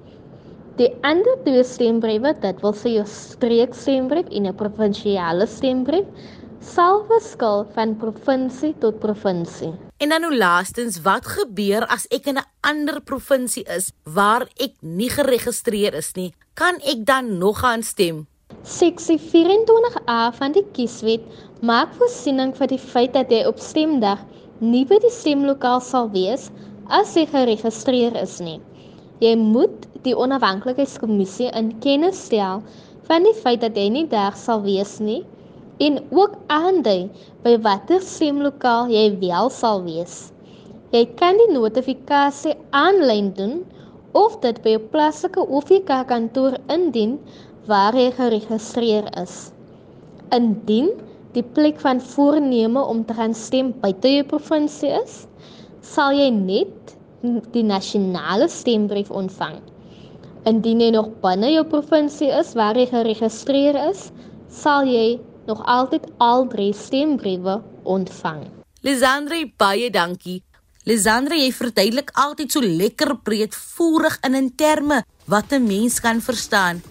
Die 0.80 0.90
ander 1.06 1.36
twee 1.46 1.64
stembriewe, 1.68 2.34
dit 2.42 2.62
wil 2.64 2.74
sê 2.74 2.96
jou 2.96 3.06
streekstembrief 3.06 4.32
en 4.32 4.48
'n 4.48 4.56
provinsiale 4.56 5.46
stembrief, 5.46 6.08
sal 6.62 7.06
verskil 7.10 7.66
van 7.76 7.96
provinsie 7.98 8.74
tot 8.80 9.00
provinsie. 9.00 9.74
En 9.98 10.10
dan 10.10 10.22
nou 10.22 10.36
laastens, 10.36 11.02
wat 11.02 11.26
gebeur 11.26 11.86
as 11.88 12.08
ek 12.10 12.28
in 12.28 12.38
'n 12.38 12.50
ander 12.62 13.02
provinsie 13.02 13.66
is 13.68 13.92
waar 14.04 14.48
ek 14.58 14.74
nie 14.82 15.10
geregistreer 15.10 15.94
is 15.94 16.16
nie? 16.16 16.34
Kan 16.54 16.82
ek 16.84 17.06
dan 17.08 17.38
nog 17.38 17.60
gaan 17.60 17.84
stem? 17.84 18.28
Seksie 18.68 19.16
24A 19.20 20.36
van 20.36 20.52
die 20.52 20.66
Kieswet 20.76 21.24
maak 21.64 21.94
voorsiening 21.96 22.52
vir 22.58 22.68
die 22.74 22.80
feit 22.80 23.14
dat 23.16 23.32
jy 23.32 23.46
op 23.48 23.62
stemdag 23.64 24.26
nie 24.60 24.82
by 24.90 24.98
die 25.00 25.14
stemlokaal 25.16 25.80
sal 25.80 26.12
wees 26.12 26.50
as 27.00 27.16
jy 27.16 27.24
geregistreer 27.32 28.20
is 28.20 28.36
nie. 28.44 28.60
Jy 29.24 29.32
moet 29.40 29.88
die 30.04 30.12
onafhanklikheidskommissie 30.12 31.48
in 31.56 31.72
kennis 31.80 32.20
stel 32.28 32.60
van 33.08 33.24
die 33.30 33.38
feit 33.40 33.64
dat 33.64 33.80
jy 33.80 33.88
nie 33.96 34.06
daar 34.12 34.36
sal 34.36 34.60
wees 34.68 34.98
nie 35.00 35.22
en 35.80 36.04
ook 36.12 36.36
aandui 36.52 37.08
by 37.48 37.56
watter 37.64 38.04
stemlokaal 38.04 38.92
jy 38.92 39.08
wel 39.24 39.48
sal 39.56 39.86
wees. 39.88 40.34
Jy 40.92 41.08
kan 41.16 41.40
die 41.40 41.54
notifikasie 41.56 42.60
aanlyn 42.76 43.32
doen 43.40 43.62
of 44.12 44.40
dit 44.44 44.62
by 44.64 44.76
'n 44.78 44.90
plaaslike 44.92 45.42
OVK 45.48 46.06
kantoor 46.08 46.58
indien 46.68 47.20
waar 47.66 47.96
jy 47.96 48.12
geregistreer 48.12 49.08
is. 49.22 49.52
Indien 50.30 50.90
die 51.34 51.44
plek 51.44 51.80
van 51.80 52.02
voorneme 52.02 52.82
om 52.82 53.06
te 53.06 53.14
gaan 53.14 53.34
stem 53.34 53.74
buite 53.80 54.08
jou 54.08 54.24
provinsie 54.24 54.90
is, 54.90 55.28
sal 55.82 56.12
jy 56.12 56.30
net 56.30 56.96
die 57.52 57.64
nasionale 57.64 58.48
stembrief 58.50 59.12
ontvang. 59.12 59.60
Indien 60.44 60.82
jy 60.82 60.90
nog 60.90 61.12
binne 61.22 61.52
jou 61.52 61.64
provinsie 61.64 62.32
is 62.40 62.54
waar 62.54 62.76
jy 62.76 62.88
geregistreer 62.90 63.78
is, 63.90 64.12
sal 64.50 64.86
jy 64.86 65.20
nog 65.46 65.62
altyd 65.66 66.08
al 66.18 66.48
drie 66.48 66.74
stembriewe 66.74 67.62
ontvang. 67.84 68.48
Lisandre 68.82 69.46
baie 69.58 69.90
dankie. 69.90 70.42
Lisandre, 70.90 71.38
jy 71.38 71.52
verduidelik 71.54 72.08
altyd 72.18 72.56
so 72.56 72.66
lekker 72.66 73.12
breedvoerig 73.22 74.16
in 74.26 74.38
in 74.40 74.48
terme 74.58 75.04
wat 75.30 75.54
'n 75.54 75.68
mens 75.68 76.00
kan 76.02 76.22
verstaan. 76.22 76.82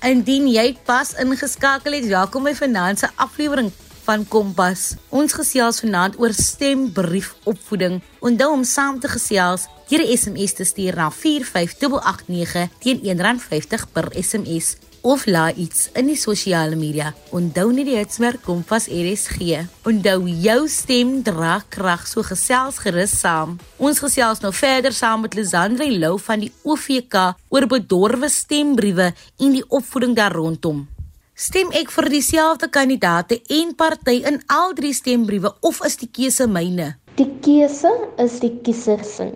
Indien 0.00 0.48
jy 0.48 0.76
pas 0.84 1.12
ingeskakel 1.14 1.92
het, 1.92 2.06
welkom 2.06 2.42
by 2.44 2.54
vanaand 2.54 2.98
se 2.98 3.08
aflewering 3.16 3.70
van 4.04 4.28
Kompas. 4.28 4.94
Ons 5.10 5.32
gesels 5.32 5.80
vanaand 5.80 6.18
oor 6.18 6.32
stembriefopvoeding. 6.32 8.00
Onthou 8.20 8.52
om 8.52 8.64
saam 8.64 9.00
te 9.00 9.08
gesels 9.08 9.66
deur 9.88 10.00
'n 10.00 10.16
SMS 10.16 10.52
te 10.52 10.64
stuur 10.64 10.94
na 10.96 11.10
45889 11.10 12.68
teen 12.78 12.98
R1.50 13.04 13.92
per 13.92 14.08
SMS 14.16 14.76
of 15.02 15.26
laai 15.26 15.52
iets 15.64 15.88
in 15.98 16.08
die 16.10 16.16
sosiale 16.18 16.76
media. 16.78 17.12
Onthou 17.34 17.68
net 17.74 17.88
die 17.90 17.98
hitsmerk 17.98 18.42
Kompas 18.46 18.88
RSG. 18.88 19.60
Onthou 19.88 20.28
jou 20.30 20.60
stem 20.70 21.18
dra 21.26 21.58
krag 21.68 22.06
so 22.08 22.24
gesels 22.26 22.78
gerus 22.82 23.14
saam. 23.20 23.58
Ons 23.78 24.00
gesels 24.02 24.42
nou 24.42 24.52
verder 24.54 24.94
saam 24.94 25.26
met 25.26 25.36
Lisandre 25.38 25.90
Lou 25.90 26.16
van 26.22 26.46
die 26.46 26.52
OVK 26.62 27.18
oor 27.50 27.68
bedorwe 27.70 28.30
stembriewe 28.30 29.12
en 29.12 29.54
die 29.58 29.66
opvoeding 29.68 30.16
daar 30.18 30.34
rondom. 30.38 30.86
Stem 31.34 31.72
ek 31.74 31.90
vir 31.90 32.06
dieselfde 32.12 32.68
kandidaate 32.70 33.40
en 33.56 33.72
party 33.74 34.20
in 34.28 34.36
al 34.52 34.74
drie 34.78 34.92
stembriewe 34.94 35.50
of 35.66 35.80
is 35.86 35.96
die 35.98 36.10
keuse 36.12 36.46
myne? 36.46 36.92
Die 37.16 37.28
keuse 37.44 37.90
is 38.22 38.38
die 38.40 38.52
kiezer 38.64 39.02
se. 39.04 39.26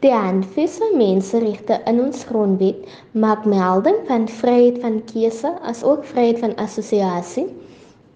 Die 0.00 0.12
handves 0.12 0.78
van 0.80 0.94
menseregte 0.96 1.76
in 1.90 1.98
ons 2.00 2.22
grondwet 2.24 2.92
maak 3.22 3.42
melding 3.52 3.98
van 4.08 4.22
vryheid 4.32 4.78
van 4.80 4.94
keuse 5.10 5.50
as 5.70 5.82
ook 5.84 6.06
vryheid 6.08 6.38
van 6.40 6.54
assosiasie. 6.64 7.44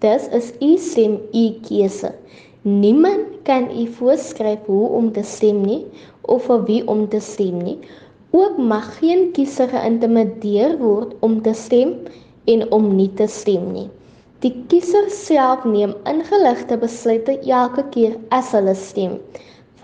Dis 0.01 0.25
is 0.39 0.47
u 0.65 0.71
stem 0.81 1.19
u 1.29 1.43
keuse. 1.67 2.09
Niemand 2.63 3.37
kan 3.45 3.69
u 3.69 3.85
voorskryf 3.99 4.65
hoe 4.65 4.89
om 4.97 5.11
te 5.13 5.21
stem 5.35 5.61
nie 5.67 5.83
of 6.21 6.49
vir 6.49 6.65
wie 6.71 6.81
om 6.95 7.05
te 7.13 7.21
stem 7.21 7.61
nie. 7.67 7.77
Ook 8.33 8.57
mag 8.57 8.89
geen 8.97 9.29
kiezer 9.37 9.69
geïntimideer 9.69 10.79
word 10.81 11.13
om 11.21 11.37
te 11.45 11.53
stem 11.53 11.99
en 12.49 12.65
om 12.73 12.95
nie 12.95 13.11
te 13.13 13.29
stem 13.29 13.69
nie. 13.77 13.89
Die 14.41 14.55
kiezer 14.73 15.13
self 15.13 15.69
neem 15.69 15.93
ingeligte 16.09 16.81
besluite 16.81 17.37
elke 17.45 17.85
keer 17.93 18.17
as 18.33 18.55
hulle 18.57 18.73
stem 18.73 19.19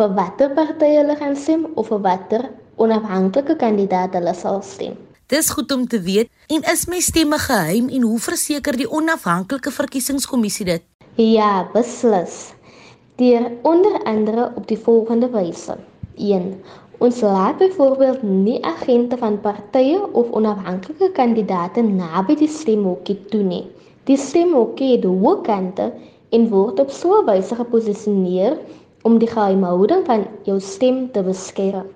vir 0.01 0.13
watter 0.17 0.49
party 0.57 0.87
hulle 0.95 1.13
gaan 1.19 1.35
stem 1.37 1.65
of 1.77 1.91
vir 1.91 1.99
watter 2.01 2.43
onafhanklike 2.81 3.53
kandidaat 3.61 4.15
hulle 4.17 4.33
sal 4.33 4.61
stem. 4.65 4.95
Dis 5.29 5.51
goed 5.53 5.69
om 5.75 5.83
te 5.87 5.99
weet 6.01 6.31
en 6.55 6.65
is 6.71 6.87
my 6.89 6.99
stemme 7.05 7.37
geheim 7.43 7.91
en 7.93 8.07
hoe 8.09 8.17
verseker 8.19 8.79
die 8.79 8.89
onafhanklike 8.89 9.71
verkiesingskommissie 9.75 10.65
dit? 10.71 10.83
Ja, 11.21 11.67
beslis. 11.75 12.55
Deur 13.21 13.45
onder 13.67 13.99
andere 14.09 14.49
op 14.57 14.65
die 14.71 14.79
volgende 14.79 15.29
wyse. 15.35 15.77
1. 16.17 16.49
Ons 16.97 17.21
laat 17.21 17.61
byvoorbeeld 17.61 18.23
nie 18.23 18.57
agente 18.65 19.17
van 19.21 19.37
partye 19.45 20.01
of 20.17 20.33
onafhanklike 20.33 21.11
kandidaate 21.13 21.85
naby 21.85 22.39
die 22.41 22.49
stemhokkie 22.49 23.19
toe 23.29 23.45
nie. 23.45 23.63
Die 24.09 24.17
stemhokkie 24.17 24.95
het 24.95 25.05
hoë 25.05 25.37
kante 25.45 25.91
en 26.33 26.49
word 26.49 26.81
op 26.81 26.89
so 26.89 27.21
'n 27.21 27.25
wyse 27.29 27.55
geposisioneer 27.55 28.57
om 29.07 29.17
die 29.21 29.29
geheimhouding 29.29 30.05
van 30.05 30.25
jou 30.45 30.59
stem 30.59 31.11
te 31.11 31.23
beskerm. 31.25 31.87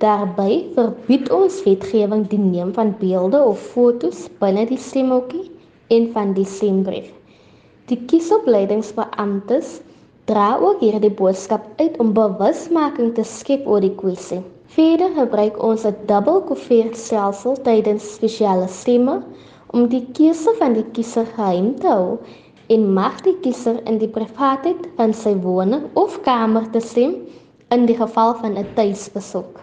Daarby 0.00 0.72
verbied 0.76 1.28
ons 1.36 1.58
wetgewing 1.66 2.24
die 2.30 2.40
neem 2.40 2.72
van 2.76 2.94
beelde 3.00 3.42
of 3.44 3.60
fotos 3.74 4.28
binne 4.40 4.64
die 4.70 4.80
stemhokkie 4.80 5.50
en 5.92 6.06
van 6.14 6.32
die 6.38 6.46
stembrief. 6.48 7.10
Die 7.90 7.98
kiesopleidingsbeamptes 8.08 9.80
dra 10.30 10.54
ook 10.62 10.80
hierdie 10.80 11.12
boodskap 11.18 11.66
uit 11.82 11.98
om 12.00 12.14
bewusmaking 12.16 13.12
te 13.16 13.24
skep 13.26 13.66
oor 13.68 13.82
die 13.84 13.94
kwessie. 13.98 14.40
Verder 14.70 15.10
gebruik 15.16 15.56
ons 15.68 15.84
'n 15.84 15.96
dubbelkoevertstelsel 16.06 17.56
tydens 17.66 18.06
spesiale 18.14 18.68
stemme 18.68 19.16
om 19.74 19.88
die 19.88 20.04
keuse 20.16 20.54
van 20.58 20.76
die 20.78 20.86
kiezer 20.96 21.26
geheim 21.36 21.74
te 21.82 21.88
hou 21.90 22.18
en 22.70 22.92
mag 22.94 23.18
die 23.26 23.34
kiezer 23.42 23.80
in 23.90 23.98
die 23.98 24.08
privaatheid 24.08 24.84
van 24.98 25.14
sy 25.16 25.32
woning 25.42 25.88
of 25.98 26.20
kamer 26.26 26.68
te 26.70 26.82
stem 26.84 27.16
in 27.74 27.86
die 27.88 27.96
geval 27.98 28.36
van 28.42 28.58
'n 28.58 28.66
tuisbesoek. 28.74 29.58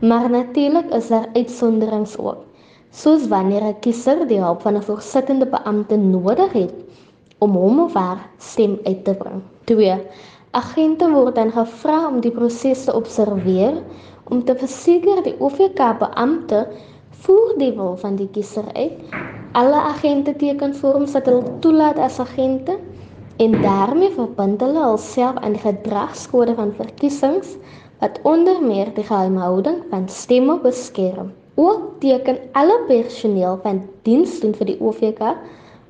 Maar 0.00 0.30
natuurlik 0.30 0.94
is 0.94 1.08
daar 1.08 1.28
uitsonderings 1.34 2.18
ook, 2.18 2.44
soos 2.90 3.26
wanneer 3.28 3.64
'n 3.64 3.80
kiezer 3.80 4.26
die 4.26 4.38
hulp 4.38 4.62
van 4.62 4.76
'n 4.76 4.82
voorsittende 4.82 5.46
beampte 5.46 5.96
nodig 5.96 6.52
het 6.52 6.74
om 7.38 7.56
hom 7.56 7.80
of 7.80 7.94
haar 7.94 8.28
stem 8.38 8.78
uit 8.84 9.04
te 9.04 9.14
bring. 9.14 9.42
2. 9.64 9.98
Agente 10.50 11.10
word 11.10 11.34
dan 11.34 11.52
gevra 11.52 12.08
om 12.08 12.20
die 12.20 12.30
proses 12.30 12.84
te 12.84 12.94
observeer 12.94 13.82
om 14.28 14.44
te 14.44 14.54
verseker 14.54 15.22
die 15.22 15.36
OVK 15.38 15.98
beampte 15.98 16.68
voer 17.24 17.52
die 17.58 17.72
wil 17.76 17.96
van 18.00 18.16
die 18.16 18.28
kiezer 18.32 18.64
uit 18.74 19.12
alle 19.52 19.80
agente 19.90 20.32
teken 20.38 20.74
vorms 20.78 21.12
wat 21.16 21.26
hulle 21.26 21.58
toelaat 21.64 21.98
as 21.98 22.20
agente 22.22 22.78
en 23.42 23.56
daarmee 23.62 24.12
verbind 24.14 24.60
hulle 24.62 24.82
hulself 24.84 25.40
aan 25.40 25.56
die 25.56 25.64
gedragskode 25.64 26.54
van 26.58 26.70
verkiesings 26.76 27.56
wat 28.00 28.20
onder 28.22 28.60
meer 28.62 28.92
die 28.94 29.04
geheimhouding 29.04 29.82
van 29.90 30.08
stemme 30.08 30.56
beskerm. 30.62 31.32
Ook 31.60 32.00
teken 32.00 32.38
alle 32.52 32.78
personeel 32.88 33.58
van 33.62 33.82
diens 34.06 34.38
doen 34.40 34.54
vir 34.56 34.70
die 34.72 34.78
OVK 34.80 35.20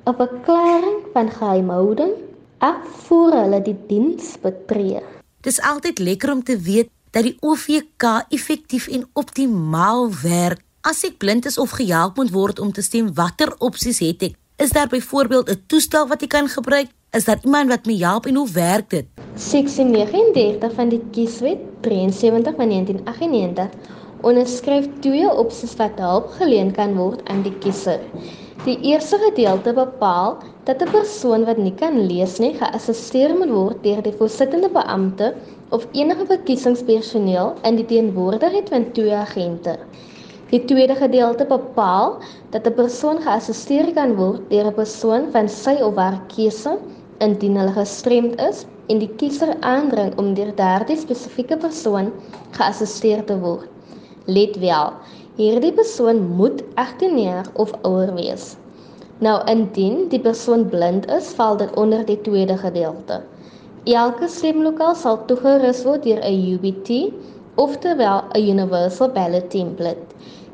'n 0.09 0.15
verklaring 0.17 0.99
van 1.13 1.29
geheimhouding 1.29 2.11
af 2.57 2.81
voor 3.07 3.31
hulle 3.31 3.61
die 3.61 3.77
diens 3.87 4.35
betree. 4.41 4.99
Dis 5.41 5.61
altyd 5.61 5.99
lekker 5.99 6.31
om 6.31 6.43
te 6.43 6.57
weet 6.57 6.89
dat 7.11 7.23
die 7.23 7.37
OVK 7.39 8.25
effektief 8.29 8.87
en 8.87 9.09
optimaal 9.13 10.09
werk? 10.23 10.61
As 10.81 11.03
ek 11.05 11.19
blind 11.21 11.45
is 11.45 11.59
of 11.61 11.75
gehelp 11.77 12.15
moet 12.17 12.31
word 12.33 12.59
om 12.59 12.71
te 12.73 12.81
stem, 12.81 13.11
watter 13.13 13.51
opsies 13.61 13.99
het 14.01 14.23
ek? 14.25 14.37
Is 14.57 14.71
daar 14.73 14.87
byvoorbeeld 14.89 15.49
'n 15.53 15.63
toestel 15.69 16.07
wat 16.09 16.23
ek 16.25 16.29
kan 16.33 16.47
gebruik? 16.49 16.89
Is 17.13 17.25
daar 17.25 17.37
iemand 17.43 17.69
wat 17.69 17.85
my 17.85 17.97
help 17.97 18.25
en 18.25 18.35
hoe 18.35 18.49
werk 18.49 18.89
dit? 18.89 19.05
Seksie 19.35 19.85
39 19.85 20.73
van 20.73 20.89
die 20.89 21.01
Kieswet 21.11 21.61
73 21.81 22.55
van 22.55 22.69
1998 22.69 23.69
onderskryf 24.21 24.87
twee 24.99 25.29
opsies 25.29 25.75
wat 25.75 26.01
hulp 26.01 26.33
geleen 26.39 26.71
kan 26.71 26.95
word 26.95 27.21
aan 27.29 27.43
die 27.43 27.57
kiezer. 27.61 28.01
Die 28.65 28.79
eerste 28.81 29.17
gedeelte 29.17 29.73
bepaal 29.73 30.37
dat 30.63 30.81
'n 30.81 30.91
persoon 30.91 31.45
wat 31.45 31.57
nie 31.57 31.75
kan 31.75 32.05
lees 32.07 32.39
nie 32.39 32.53
geassisteer 32.53 33.37
moet 33.37 33.53
word 33.53 33.83
deur 33.83 34.01
die 34.01 34.17
voorsittende 34.17 34.69
beampte 34.69 35.35
of 35.69 35.85
enige 35.91 36.25
verkiesingspersoneel 36.25 37.53
in 37.63 37.75
die 37.75 37.85
teenwoordigheid 37.85 38.69
van 38.69 38.91
twee 38.91 39.15
agente. 39.15 39.77
Die 40.51 40.65
tweede 40.67 40.95
gedeelte 40.99 41.45
bepaal 41.47 42.17
dat 42.53 42.65
'n 42.67 42.73
persoon 42.75 43.19
geassisteer 43.23 43.93
kan 43.95 44.15
word 44.15 44.49
deur 44.49 44.67
'n 44.67 44.79
persoon 44.79 45.29
van 45.31 45.47
sy 45.49 45.75
of 45.89 45.95
haar 45.95 46.17
keuse 46.33 46.73
indien 47.27 47.55
hulle 47.59 47.75
gestremd 47.77 48.41
is 48.49 48.65
en 48.87 48.99
die 48.99 49.09
kiezer 49.21 49.53
aandring 49.69 50.11
om 50.19 50.33
deur 50.33 50.51
daardie 50.55 50.97
spesifieke 50.97 51.57
persoon 51.57 52.11
geassisteer 52.57 53.23
te 53.29 53.37
word. 53.39 53.69
Let 54.25 54.59
wel, 54.59 54.91
hierdie 55.37 55.71
persoon 55.79 56.19
moet 56.41 56.63
18 56.75 57.19
jaar 57.19 57.47
of 57.53 57.71
ouer 57.81 58.11
wees. 58.15 58.57
Nou 59.19 59.37
indien 59.47 60.07
die 60.09 60.19
persoon 60.19 60.67
blind 60.69 61.07
is, 61.11 61.31
val 61.39 61.57
dit 61.57 61.75
onder 61.75 62.05
die 62.05 62.21
tweede 62.21 62.57
gedeelte. 62.57 63.21
Elke 63.85 64.27
stemlokaal 64.27 64.95
sal 64.95 65.25
toegerus 65.25 65.83
word 65.87 66.03
deur 66.03 66.19
'n 66.19 66.43
UBT, 66.53 67.13
oftewel 67.55 68.23
'n 68.33 68.49
Universal 68.49 69.09
Ballot 69.15 69.49
Template. 69.49 70.11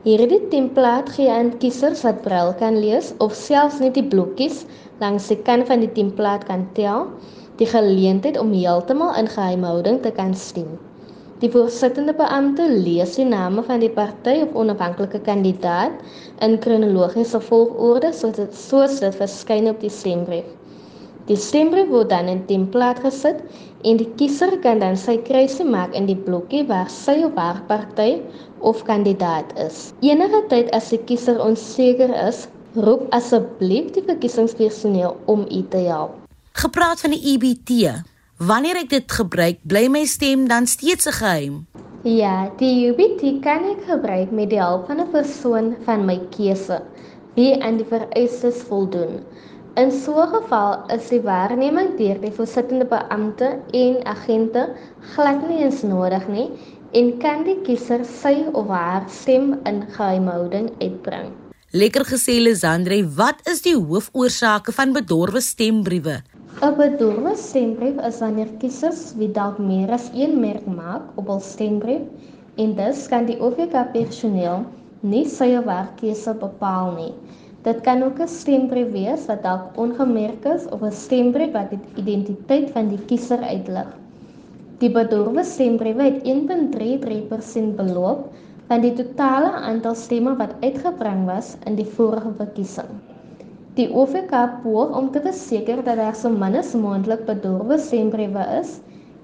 Hierdie 0.08 0.46
template 0.48 1.12
gee 1.18 1.28
aan 1.28 1.50
kiesers 1.60 2.06
wat 2.06 2.22
brail 2.24 2.54
kan 2.60 2.78
lees 2.80 3.10
of 3.26 3.34
selfs 3.36 3.82
net 3.84 3.98
die 3.98 4.06
blokkies 4.08 4.62
langs 5.02 5.26
die 5.28 5.36
kant 5.50 5.68
van 5.68 5.82
die 5.84 5.90
template 5.98 6.48
kan 6.48 6.64
tel, 6.78 7.10
die 7.60 7.68
geleentheid 7.68 8.40
om 8.40 8.54
heeltemal 8.56 9.18
in 9.20 9.28
geheimhouding 9.34 9.98
te 10.06 10.14
kan 10.16 10.32
stem. 10.32 10.78
Die 11.42 11.50
voorsittende 11.52 12.16
beampte 12.16 12.70
lees 12.72 13.18
die 13.20 13.28
name 13.28 13.66
van 13.68 13.84
die 13.84 13.92
party 13.98 14.38
of 14.46 14.56
onafhanklike 14.56 15.20
kandidaat 15.28 16.00
in 16.48 16.56
kronologiese 16.64 17.44
volgorde 17.50 18.14
soos 18.16 18.40
dit 18.40 18.56
soos 18.62 19.02
dit 19.04 19.20
verskyn 19.20 19.68
op 19.74 19.84
die 19.84 19.92
stembrief. 19.92 20.48
Die 21.28 21.36
stembrief 21.36 21.92
word 21.92 22.14
dan 22.16 22.32
in 22.32 22.46
'n 22.46 22.48
template 22.48 23.04
gesit 23.04 23.44
en 23.84 23.98
die 24.00 24.08
kiezer 24.16 24.56
kan 24.64 24.80
dan 24.80 24.96
sy 24.96 25.18
kruisie 25.30 25.68
maak 25.68 25.92
in 26.00 26.08
die 26.08 26.16
blokkie 26.28 26.64
waar 26.72 26.88
sy 26.88 27.18
of 27.28 27.36
haar 27.36 27.60
party 27.68 28.22
of 28.60 28.84
kandidaat 28.84 29.54
is. 29.58 29.94
Enige 30.00 30.44
tyd 30.50 30.72
as 30.72 30.90
die 30.90 31.02
kiezer 31.06 31.42
onseker 31.42 32.14
is, 32.28 32.48
roep 32.76 33.08
asseblief 33.10 33.92
die 33.92 34.04
verkiesingspersoneel 34.04 35.18
om 35.26 35.46
u 35.50 35.64
te 35.70 35.78
help. 35.78 36.16
Gepraat 36.52 37.02
van 37.02 37.12
die 37.12 37.24
EBT, 37.34 38.04
Wanneer 38.38 38.78
ek 38.84 38.92
dit 38.92 39.14
gebruik, 39.18 39.64
bly 39.66 39.88
my 39.90 40.04
stem 40.06 40.44
dan 40.46 40.68
steeds 40.70 41.10
'n 41.10 41.18
geheim. 41.18 41.56
Ja, 42.06 42.52
die 42.62 42.86
UBT 42.86 43.42
kan 43.42 43.66
ek 43.66 43.82
gebruik 43.90 44.30
met 44.32 44.52
die 44.54 44.62
hulp 44.62 44.86
van 44.86 45.02
'n 45.02 45.10
persoon 45.10 45.74
van 45.86 46.06
my 46.06 46.20
keuse 46.30 46.78
wie 47.34 47.58
aan 47.64 47.78
die 47.82 47.90
vereistes 47.90 48.62
voldoen. 48.70 49.26
In 49.74 49.92
so 49.92 50.22
'n 50.22 50.30
geval 50.36 50.86
is 50.94 51.10
die 51.10 51.22
waarneming 51.22 51.98
deur 51.98 52.22
die 52.22 52.32
voorsittende 52.32 52.86
beampte 52.86 53.58
en 53.72 54.06
agente 54.06 54.70
glad 55.16 55.48
nie 55.48 55.64
eens 55.64 55.82
nodig 55.82 56.28
nie 56.28 56.50
en 56.98 57.10
kan 57.22 57.44
die 57.46 57.60
kiezer 57.66 58.02
sy 58.10 58.48
of 58.58 58.72
haar 58.74 59.04
stem 59.14 59.52
in 59.70 59.84
geheimhouding 59.94 60.72
uitbring. 60.82 61.28
Lekker 61.78 62.06
gesê 62.10 62.38
Lisandre, 62.42 62.98
wat 63.20 63.44
is 63.52 63.62
die 63.66 63.76
hoofoorsake 63.76 64.74
van 64.74 64.96
bedorwe 64.96 65.42
stembriewe? 65.44 66.16
'n 66.58 66.74
Bedorwe 66.80 67.36
stembrief 67.38 68.00
is 68.08 68.18
wanneer 68.24 68.50
kiesers 68.62 69.02
wie 69.20 69.30
dalk 69.36 69.60
meer 69.66 69.92
as 69.98 70.08
een 70.16 70.40
merk 70.42 70.66
maak 70.78 71.20
op 71.22 71.28
hul 71.34 71.44
stembrief 71.50 72.02
en 72.64 72.74
dus 72.80 73.04
kan 73.12 73.30
die 73.30 73.38
OVK 73.38 73.76
personeel 73.94 74.66
nie 75.12 75.26
sy 75.36 75.52
werkkeuse 75.70 76.34
bepaal 76.42 76.96
nie. 76.96 77.14
Dit 77.68 77.84
kan 77.86 78.02
ook 78.08 78.20
'n 78.26 78.34
stembrief 78.40 78.90
wees 78.98 79.30
wat 79.30 79.44
dalk 79.44 79.78
ongemerk 79.86 80.50
is 80.56 80.66
of 80.74 80.82
'n 80.82 81.00
stembrief 81.06 81.54
wat 81.54 81.70
die 81.70 81.84
identiteit 82.02 82.72
van 82.72 82.90
die 82.90 83.04
kiezer 83.06 83.42
uitlig. 83.54 83.94
Die 84.78 84.92
bedorwe 84.94 85.42
stembriewe 85.42 86.06
het 86.06 86.18
1.33% 86.30 87.72
beloop 87.80 88.28
van 88.70 88.84
die 88.84 88.92
totale 88.94 89.50
aantal 89.66 89.96
stemme 89.98 90.36
wat 90.38 90.54
uitgebring 90.62 91.24
was 91.26 91.56
in 91.66 91.80
die 91.80 91.88
vorige 91.96 92.30
verkiesing. 92.38 92.92
Die 93.80 93.88
OVK 93.90 94.62
poog 94.62 94.94
om 95.00 95.10
te 95.14 95.24
verseker 95.24 95.82
dat 95.82 95.98
daar 95.98 96.14
so 96.20 96.30
min 96.30 96.60
as 96.62 96.76
moontlik 96.78 97.26
bedorwe 97.26 97.80
stembriewe 97.82 98.46
is 98.60 98.78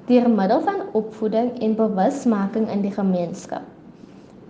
deur 0.09 0.25
middel 0.29 0.65
van 0.65 0.81
opvoeding 0.97 1.53
en 1.61 1.77
bewusmaking 1.77 2.65
in 2.73 2.81
die 2.81 2.95
gemeenskap. 2.97 3.63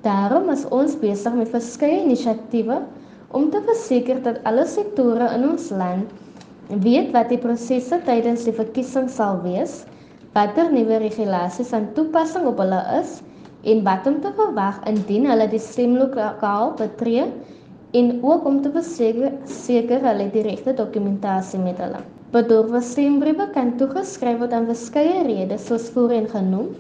Daarom 0.08 0.50
is 0.56 0.64
ons 0.72 0.96
besig 1.04 1.36
met 1.36 1.52
verskeie 1.52 2.00
inisiatiewe 2.06 2.80
om 3.36 3.50
te 3.52 3.60
verseker 3.68 4.24
dat 4.24 4.40
alle 4.48 4.64
sektore 4.72 5.28
in 5.36 5.50
ons 5.52 5.68
land 5.72 6.16
weet 6.84 7.12
wat 7.12 7.28
die 7.28 7.44
prosesse 7.44 8.00
tydens 8.08 8.48
die 8.48 8.56
verkiesing 8.56 9.12
sal 9.12 9.44
wees, 9.44 9.84
watter 10.34 10.72
nuwe 10.74 10.98
regulasies 10.98 11.74
aan 11.78 11.92
toepassing 11.94 12.46
op 12.50 12.62
hulle 12.64 12.82
is 13.00 13.20
en 13.70 13.84
wat 13.86 14.08
om 14.10 14.16
te 14.22 14.32
verwag 14.38 14.80
indien 14.90 15.28
hulle 15.30 15.46
die 15.52 15.62
stemlokaal 15.62 16.72
betree 16.80 17.26
en 18.00 18.10
ook 18.26 18.48
om 18.50 18.58
te 18.64 18.72
verseker 18.74 19.36
seker 19.46 20.02
hulle 20.02 20.26
die 20.34 20.42
regte 20.48 20.74
dokumentasie 20.74 21.60
met 21.62 21.78
hulle. 21.84 22.02
Bedorwe 22.34 22.82
stembriewe 22.82 23.46
kan 23.54 23.76
toegeskryf 23.78 24.40
word 24.40 24.56
aan 24.58 24.66
verskeie 24.66 25.20
redes 25.28 25.68
soos 25.70 25.92
voorheen 25.94 26.26
genoem. 26.32 26.72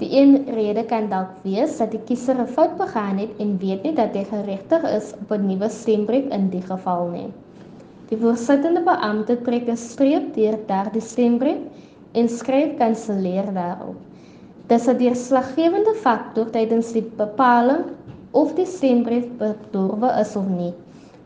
Die 0.00 0.08
een 0.18 0.48
rede 0.56 0.82
kan 0.90 1.06
dalk 1.12 1.36
wees 1.44 1.76
dat 1.78 1.92
die 1.94 2.00
kiezer 2.08 2.40
'n 2.42 2.50
fout 2.56 2.74
begaan 2.80 3.22
het 3.22 3.38
en 3.38 3.58
weet 3.62 3.84
nie 3.86 3.94
dat 3.94 4.16
hy 4.18 4.24
geregtig 4.32 4.82
is 4.90 5.12
op 5.20 5.30
'n 5.36 5.46
nuwe 5.46 5.68
stembrief 5.68 6.26
in 6.38 6.50
die 6.50 6.62
geval 6.72 7.06
nie. 7.14 7.28
Die 8.08 8.18
voorsittende 8.18 8.82
beampte 8.82 9.38
trek 9.46 9.68
'n 9.68 9.76
streep 9.76 10.34
deur 10.34 10.58
daardie 10.66 11.06
stembrief 11.12 11.86
en 12.12 12.28
skryf 12.28 12.76
kanselleer 12.78 13.52
daarop. 13.54 13.96
Dis 14.70 14.86
'n 14.86 14.98
deurslaggewende 14.98 15.94
faktor 16.02 16.50
tydens 16.50 16.92
die 16.92 17.02
bepaling 17.16 17.84
of 18.30 18.54
die 18.54 18.66
stembrief 18.66 19.26
bedorwe 19.38 20.10
is 20.20 20.36
of 20.36 20.46
nie. 20.46 20.74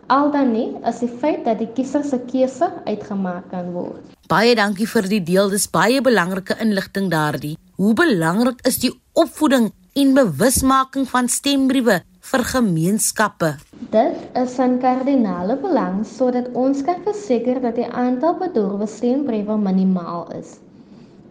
Al 0.07 0.31
dan 0.31 0.53
nie 0.53 0.77
as 0.83 1.01
die 1.01 1.09
feit 1.09 1.45
dat 1.45 1.59
die 1.59 1.69
kiezer 1.77 2.05
se 2.05 2.19
keuse 2.19 2.69
uitgemaak 2.85 3.51
kan 3.51 3.73
word. 3.73 4.03
Baie 4.29 4.55
dankie 4.55 4.87
vir 4.89 5.09
die 5.09 5.23
deel. 5.23 5.51
Dis 5.51 5.69
baie 5.69 6.01
belangrike 6.01 6.57
inligting 6.61 7.11
daardie. 7.11 7.57
Hoe 7.77 7.95
belangrik 7.95 8.61
is 8.67 8.79
die 8.79 8.93
opvoeding 9.13 9.73
en 9.95 10.15
bewusmaking 10.15 11.09
van 11.09 11.29
stembriewe 11.29 12.01
vir 12.31 12.45
gemeenskappe? 12.53 13.55
Dit 13.91 14.17
is 14.35 14.59
'n 14.59 14.79
kardinale 14.81 15.57
belang 15.57 16.05
sodat 16.07 16.49
ons 16.55 16.83
kan 16.83 17.01
verseker 17.05 17.61
dat 17.61 17.77
die 17.77 17.91
aantal 17.93 18.35
bedorwe 18.35 18.87
stembriewe 18.87 19.57
minimaal 19.57 20.33
is. 20.41 20.64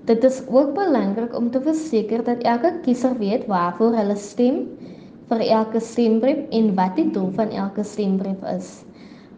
Dit 0.04 0.24
is 0.28 0.42
ook 0.52 0.74
belangrik 0.76 1.36
om 1.36 1.52
te 1.52 1.62
verseker 1.64 2.24
dat 2.24 2.42
elke 2.44 2.74
kiezer 2.84 3.14
weet 3.18 3.46
waarvoor 3.48 3.94
hulle 3.96 4.16
stem 4.20 4.58
vir 5.30 5.44
elke 5.48 5.80
stembrief 5.80 6.42
en 6.52 6.74
wat 6.76 6.98
die 7.00 7.06
doel 7.16 7.30
van 7.38 7.54
elke 7.56 7.86
stembrief 7.88 8.42
is. 8.52 8.82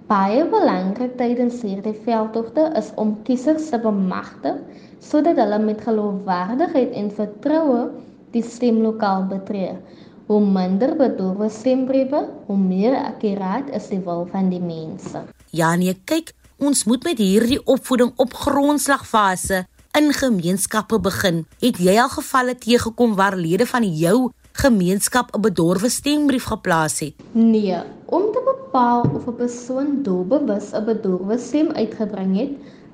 Baie 0.09 0.41
belangrik 0.49 1.13
tydens 1.19 1.59
hierdie 1.61 1.93
veldtogte 2.07 2.65
is 2.81 2.89
om 3.01 3.13
kiesers 3.27 3.69
te 3.69 3.77
bemagtig 3.83 4.57
sodat 5.05 5.37
hulle 5.37 5.59
met 5.61 5.83
geloofwaardigheid 5.85 6.97
en 6.97 7.13
vertroue 7.13 7.85
die 8.33 8.43
stemlokaal 8.43 9.27
betree. 9.29 9.77
Hoe 10.25 10.41
minder 10.41 10.95
bedorwe 10.97 11.51
stembriewe, 11.53 12.23
hoe 12.49 12.57
meer 12.57 12.97
akkuraat 13.03 13.69
is 13.77 13.91
die 13.93 14.01
wil 14.01 14.25
van 14.33 14.49
die 14.49 14.63
mense. 14.65 15.21
Ja 15.53 15.75
nee, 15.77 15.93
kyk, 16.09 16.33
ons 16.57 16.87
moet 16.89 17.05
met 17.05 17.21
hierdie 17.21 17.61
opvoeding 17.61 18.15
op 18.17 18.33
grondslagfase 18.33 19.67
in 19.95 20.11
gemeenskappe 20.11 20.97
begin. 20.99 21.45
Het 21.61 21.77
jy 21.79 21.93
al 22.03 22.09
gevalle 22.11 22.55
teëgekom 22.59 23.13
waar 23.15 23.37
lede 23.39 23.65
van 23.69 23.85
jou 23.87 24.31
gemeenskap 24.63 25.31
'n 25.31 25.41
bedorwe 25.41 25.89
stembrief 25.89 26.43
geplaas 26.51 26.99
het? 26.99 27.13
Nee, 27.31 27.77
om 28.05 28.23
te 28.33 28.41
bepaal 28.51 29.01
of 29.15 29.27
'n 29.27 29.35
persoon 29.35 30.03
doelbewus 30.03 30.73
'n 30.73 30.85
bedorwe 30.85 31.37
stem 31.37 31.71
uitgebring 31.71 32.37
het, 32.37 32.51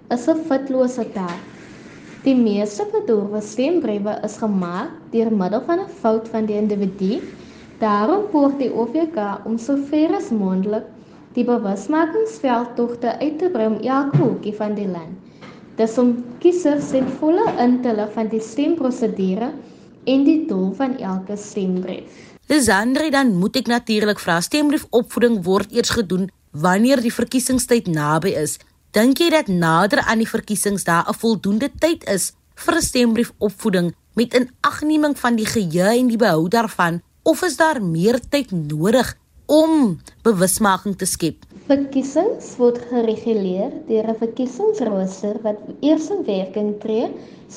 is 0.10 0.28
'n 0.28 0.44
fitlose 0.48 1.06
taak. 1.14 1.42
Die 2.24 2.36
meeste 2.36 2.86
bedorwe 2.92 3.42
stembriewe 3.42 4.20
is 4.24 4.38
gemaak 4.38 4.90
deur 5.10 5.32
middel 5.34 5.62
van 5.66 5.80
'n 5.80 5.94
fout 6.00 6.28
van 6.30 6.46
die 6.46 6.56
individu. 6.56 7.22
Daarom 7.80 8.30
poog 8.32 8.58
die 8.58 8.74
OVK 8.74 9.46
om 9.46 9.58
sover 9.58 10.16
as 10.16 10.30
moontlik 10.30 10.86
die 11.34 11.44
bewusmakingsveldtogte 11.44 13.20
uit 13.20 13.40
te 13.40 13.50
brei 13.50 13.68
om 13.68 13.80
elke 13.82 14.18
hoekie 14.18 14.56
van 14.56 14.74
die 14.74 14.88
land. 14.88 15.21
Dis 15.82 15.96
om 15.98 16.12
kiesers 16.38 16.92
in 16.94 17.08
volle 17.18 17.42
intellig 17.64 18.10
van 18.14 18.28
die 18.30 18.42
stemprosedure 18.44 19.48
en 20.12 20.26
die 20.28 20.44
doel 20.46 20.68
van 20.78 20.92
elke 21.02 21.34
stembrief. 21.40 22.20
Lisandre 22.52 23.08
dan 23.10 23.32
moet 23.40 23.58
ek 23.58 23.72
natuurlik 23.72 24.22
vra 24.22 24.36
stembrief 24.46 24.84
opvoeding 24.94 25.40
word 25.48 25.74
eers 25.74 25.94
gedoen 25.96 26.28
wanneer 26.54 27.02
die 27.02 27.14
verkiesingstyd 27.14 27.90
naby 27.90 28.36
is. 28.44 28.60
Dink 28.94 29.24
jy 29.24 29.32
dat 29.34 29.50
nader 29.50 30.04
aan 30.06 30.22
die 30.22 30.30
verkiesings 30.30 30.86
daar 30.86 31.10
'n 31.10 31.18
voldoende 31.18 31.72
tyd 31.80 32.06
is 32.06 32.34
vir 32.56 32.76
'n 32.78 32.86
stembrief 32.92 33.34
opvoeding 33.40 33.96
met 34.14 34.38
inagneming 34.38 35.18
van 35.18 35.36
die 35.36 35.50
geheue 35.50 35.98
en 35.98 36.08
die 36.14 36.22
behou 36.26 36.48
daarvan 36.48 37.02
of 37.24 37.42
is 37.42 37.58
daar 37.58 37.82
meer 37.82 38.20
tyd 38.30 38.52
nodig 38.52 39.18
om 39.48 39.98
bewusmaking 40.22 40.98
te 40.98 41.06
skep? 41.06 41.46
Verkiesings 41.72 42.48
word 42.60 42.82
gereguleer 42.90 43.76
deur 43.88 44.08
'n 44.12 44.18
verkiesingsrooster 44.22 45.38
wat 45.46 45.60
eers 45.90 46.10
in 46.16 46.26
werking 46.30 46.72
tree 46.82 47.06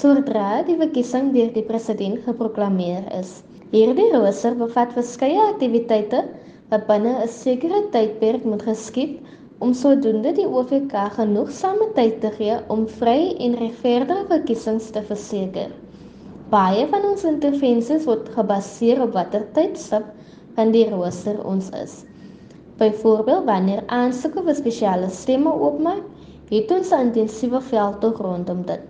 sodra 0.01 0.51
die 0.69 0.77
verkiesing 0.83 1.33
deur 1.37 1.49
die 1.57 1.65
president 1.71 2.21
geproklaameer 2.27 3.09
is. 3.17 3.33
Hierdie 3.73 4.07
rooster 4.13 4.55
bevat 4.61 4.95
verskeie 4.99 5.41
aktiwiteite 5.47 6.21
wat 6.71 6.87
binne 6.93 7.17
'n 7.25 7.33
sekere 7.39 7.83
tydperk 7.97 8.47
moet 8.53 8.63
geskied 8.69 9.19
om 9.59 9.75
sodoende 9.83 10.37
die 10.39 10.47
OVK 10.47 10.95
genoegsame 11.19 11.91
tyd 11.99 12.21
te 12.23 12.31
gee 12.39 12.63
om 12.77 12.87
vry 13.03 13.19
en 13.49 13.61
regverdige 13.65 14.31
verkiesings 14.31 14.93
te 14.95 15.03
verseker. 15.13 15.75
Baie 16.55 16.87
van 16.97 17.11
ons 17.13 17.27
intervensies 17.35 18.07
word 18.07 18.31
gebaseer 18.39 19.03
op 19.09 19.19
watter 19.19 19.53
tydstip 19.59 20.07
van 20.55 20.71
die 20.71 20.87
rooster 20.95 21.43
ons 21.43 21.75
is. 21.83 22.05
Byvoorbeeld 22.79 23.45
wanneer 23.47 23.83
aansoeke 23.87 24.43
vir 24.47 24.57
spesiale 24.59 25.09
stemme 25.15 25.53
oopmaak, 25.67 26.03
het 26.51 26.71
ons 26.77 26.91
'n 26.91 27.05
intensiewe 27.09 27.61
veldtog 27.61 28.19
rondom 28.27 28.63
dit. 28.67 28.81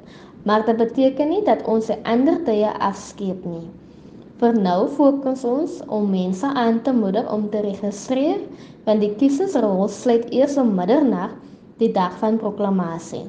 Maar 0.44 0.64
dit 0.64 0.76
beteken 0.76 1.28
nie 1.28 1.42
dat 1.44 1.66
ons 1.66 1.86
se 1.86 1.96
ander 2.02 2.42
tye 2.44 2.70
afskeep 2.78 3.44
nie. 3.44 3.68
Vir 4.40 4.56
nou 4.58 4.88
fokus 4.88 5.44
ons 5.44 5.80
om 5.86 6.10
mense 6.10 6.46
aan 6.46 6.82
te 6.82 6.92
moedig 6.92 7.32
om 7.32 7.50
te 7.50 7.60
registreer, 7.60 8.40
want 8.84 9.00
die 9.00 9.14
kiesersrol 9.20 9.88
sluit 9.88 10.32
eers 10.32 10.56
om 10.56 10.74
middernag 10.74 11.30
die 11.78 11.92
dag 11.92 12.18
van 12.18 12.36
proklamasie. 12.36 13.24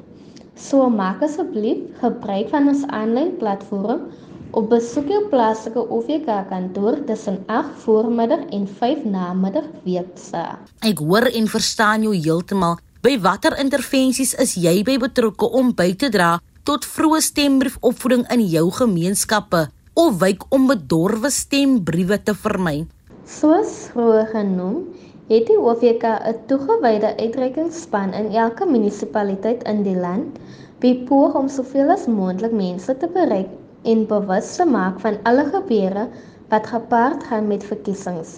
So 0.55 0.89
maak 0.89 1.23
asseblief 1.25 1.99
gebruik 1.99 2.49
van 2.49 2.67
ons 2.71 2.85
aanlyn 2.87 3.35
platform 3.37 4.07
op 4.55 4.69
besoek 4.71 5.11
jou 5.11 5.21
plaaslike 5.29 5.83
OVK 5.91 6.31
kantoor 6.49 7.03
tussen 7.05 7.43
8 7.51 7.77
voormiddag 7.83 8.47
en 8.55 8.67
5 8.79 9.03
namiddag 9.03 9.69
weekdae. 9.83 10.57
Ek 10.79 11.03
hoor 11.03 11.27
en 11.27 11.47
verstaan 11.51 12.07
jou 12.07 12.15
heeltemal. 12.15 12.79
By 13.03 13.19
watter 13.21 13.59
intervensies 13.61 14.33
is 14.41 14.55
jy 14.55 14.79
by 14.87 14.97
betrokke 14.97 15.51
om 15.51 15.75
by 15.75 15.91
te 15.93 16.09
dra 16.09 16.37
tot 16.65 16.87
vroeë 16.89 17.21
stembriefopvoeding 17.21 18.25
in 18.33 18.47
jou 18.49 18.69
gemeenskappe? 18.73 19.67
of 19.95 20.17
wyk 20.19 20.43
om 20.51 20.67
bedorwe 20.67 21.29
stembriewe 21.31 22.17
te 22.27 22.33
vermy. 22.35 22.83
Soos 23.31 23.75
vroeër 23.93 24.27
genoem, 24.33 24.81
het 25.29 25.47
die 25.47 25.57
OVK 25.57 26.03
'n 26.03 26.41
toegewyde 26.49 27.15
uitreikingsspan 27.17 28.13
in 28.13 28.27
elke 28.43 28.65
munisipaliteit 28.65 29.63
in 29.63 29.83
die 29.83 29.95
land, 29.95 30.39
wie 30.83 30.95
poog 31.07 31.33
om 31.33 31.47
soveel 31.47 31.89
as 31.95 32.07
moontlik 32.07 32.51
mense 32.51 32.97
te 32.97 33.07
bereik 33.07 33.47
en 33.93 34.05
bewus 34.09 34.55
te 34.59 34.65
maak 34.65 34.99
van 35.05 35.17
alle 35.31 35.45
gebeure 35.53 36.07
wat 36.53 36.67
gepaard 36.67 37.23
gaan 37.29 37.47
met 37.47 37.63
verkiesings. 37.63 38.37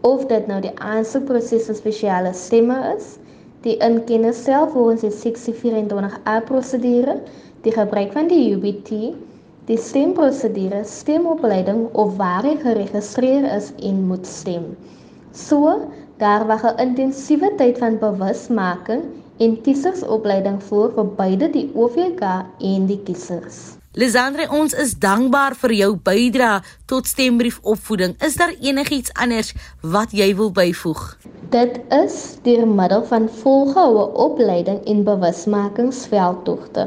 Of 0.00 0.26
dit 0.30 0.46
nou 0.46 0.60
die 0.64 0.74
aansoekproses 0.78 1.66
vir 1.70 1.80
spesiale 1.82 2.34
stemme 2.34 2.78
is, 2.96 3.16
die 3.66 3.78
inkennis 3.84 4.44
self 4.44 4.72
volgens 4.72 5.06
die 5.06 5.14
624A 5.14 6.38
prosedure, 6.50 7.18
die 7.66 7.74
gebruik 7.74 8.14
van 8.14 8.30
die 8.30 8.44
UBT 8.54 8.92
die 9.68 9.76
stemprosedure, 9.76 10.80
stemopleiding 10.88 11.82
of 12.02 12.14
waar 12.16 12.46
jy 12.48 12.54
geregistreer 12.62 13.44
is 13.52 13.68
en 13.84 13.98
moet 14.08 14.26
stem. 14.26 14.70
So, 15.36 15.74
daar 16.22 16.46
wag 16.48 16.64
'n 16.64 16.80
intensiewe 16.86 17.50
tyd 17.60 17.78
van 17.78 17.98
bewusmaking 18.00 19.02
en 19.38 19.60
kiesersopleiding 19.62 20.62
voor 20.62 20.92
vir 20.96 21.12
beide 21.20 21.50
die 21.50 21.68
OVK 21.74 22.24
en 22.58 22.86
die 22.86 23.02
kiesers. 23.04 23.77
Lisandre, 23.98 24.44
ons 24.54 24.76
is 24.78 24.92
dankbaar 25.02 25.56
vir 25.58 25.72
jou 25.74 25.88
bydrae 26.06 26.60
tot 26.86 27.08
stembriefopvoeding. 27.10 28.12
Is 28.22 28.36
daar 28.38 28.52
enigiets 28.62 29.10
anders 29.24 29.50
wat 29.82 30.14
jy 30.14 30.28
wil 30.38 30.52
byvoeg? 30.54 31.00
Dit 31.50 31.80
is 31.96 32.18
deur 32.44 32.62
middel 32.70 33.02
van 33.08 33.26
volgehoue 33.40 34.04
opleiding 34.26 34.78
en 34.92 35.02
bewusmakingsveldtogte. 35.08 36.86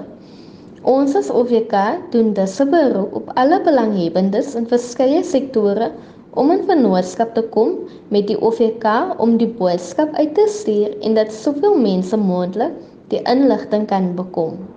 Ons 0.88 1.20
as 1.20 1.34
OVK 1.36 1.76
doen 2.16 2.32
dus 2.40 2.56
'n 2.64 2.72
beroep 2.72 3.20
op 3.20 3.36
alle 3.36 3.60
belanghebbendes 3.68 4.56
in 4.56 4.72
verskeie 4.72 5.24
sektore 5.36 5.92
om 6.32 6.56
in 6.56 6.64
vennootskap 6.64 7.36
te 7.36 7.44
kom 7.44 7.76
met 8.08 8.28
die 8.32 8.40
OVK 8.40 9.20
om 9.20 9.36
die 9.36 9.52
boodskap 9.60 10.16
uit 10.16 10.36
te 10.36 10.48
stuur 10.48 10.96
en 11.02 11.20
dat 11.20 11.34
soveel 11.34 11.76
mense 11.76 12.16
moontlik 12.18 12.72
die 13.10 13.22
inligting 13.28 13.88
kan 13.88 14.16
bekom. 14.16 14.71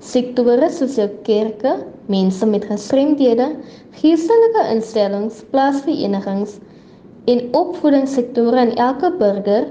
Sektore 0.00 0.70
soos 0.72 0.96
jou 0.96 1.08
kerke, 1.26 1.74
mense 2.08 2.46
met 2.48 2.64
gestremdhede, 2.64 3.50
geestelike 4.00 4.62
instellings, 4.72 5.42
plaasverenigings 5.52 6.56
en 7.28 7.42
opvoedingssektore 7.56 8.64
in 8.64 8.72
elke 8.80 9.12
burger 9.20 9.68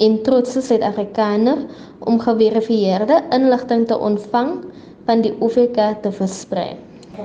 en 0.00 0.18
trotse 0.26 0.60
Suid-Afrikaner 0.64 1.64
om 2.08 2.20
geverifieerde 2.20 3.22
inligting 3.36 3.86
te 3.88 3.96
ontvang 3.96 4.52
van 5.08 5.24
die 5.24 5.32
OVK 5.40 5.80
te 6.04 6.12
versprei. 6.12 6.76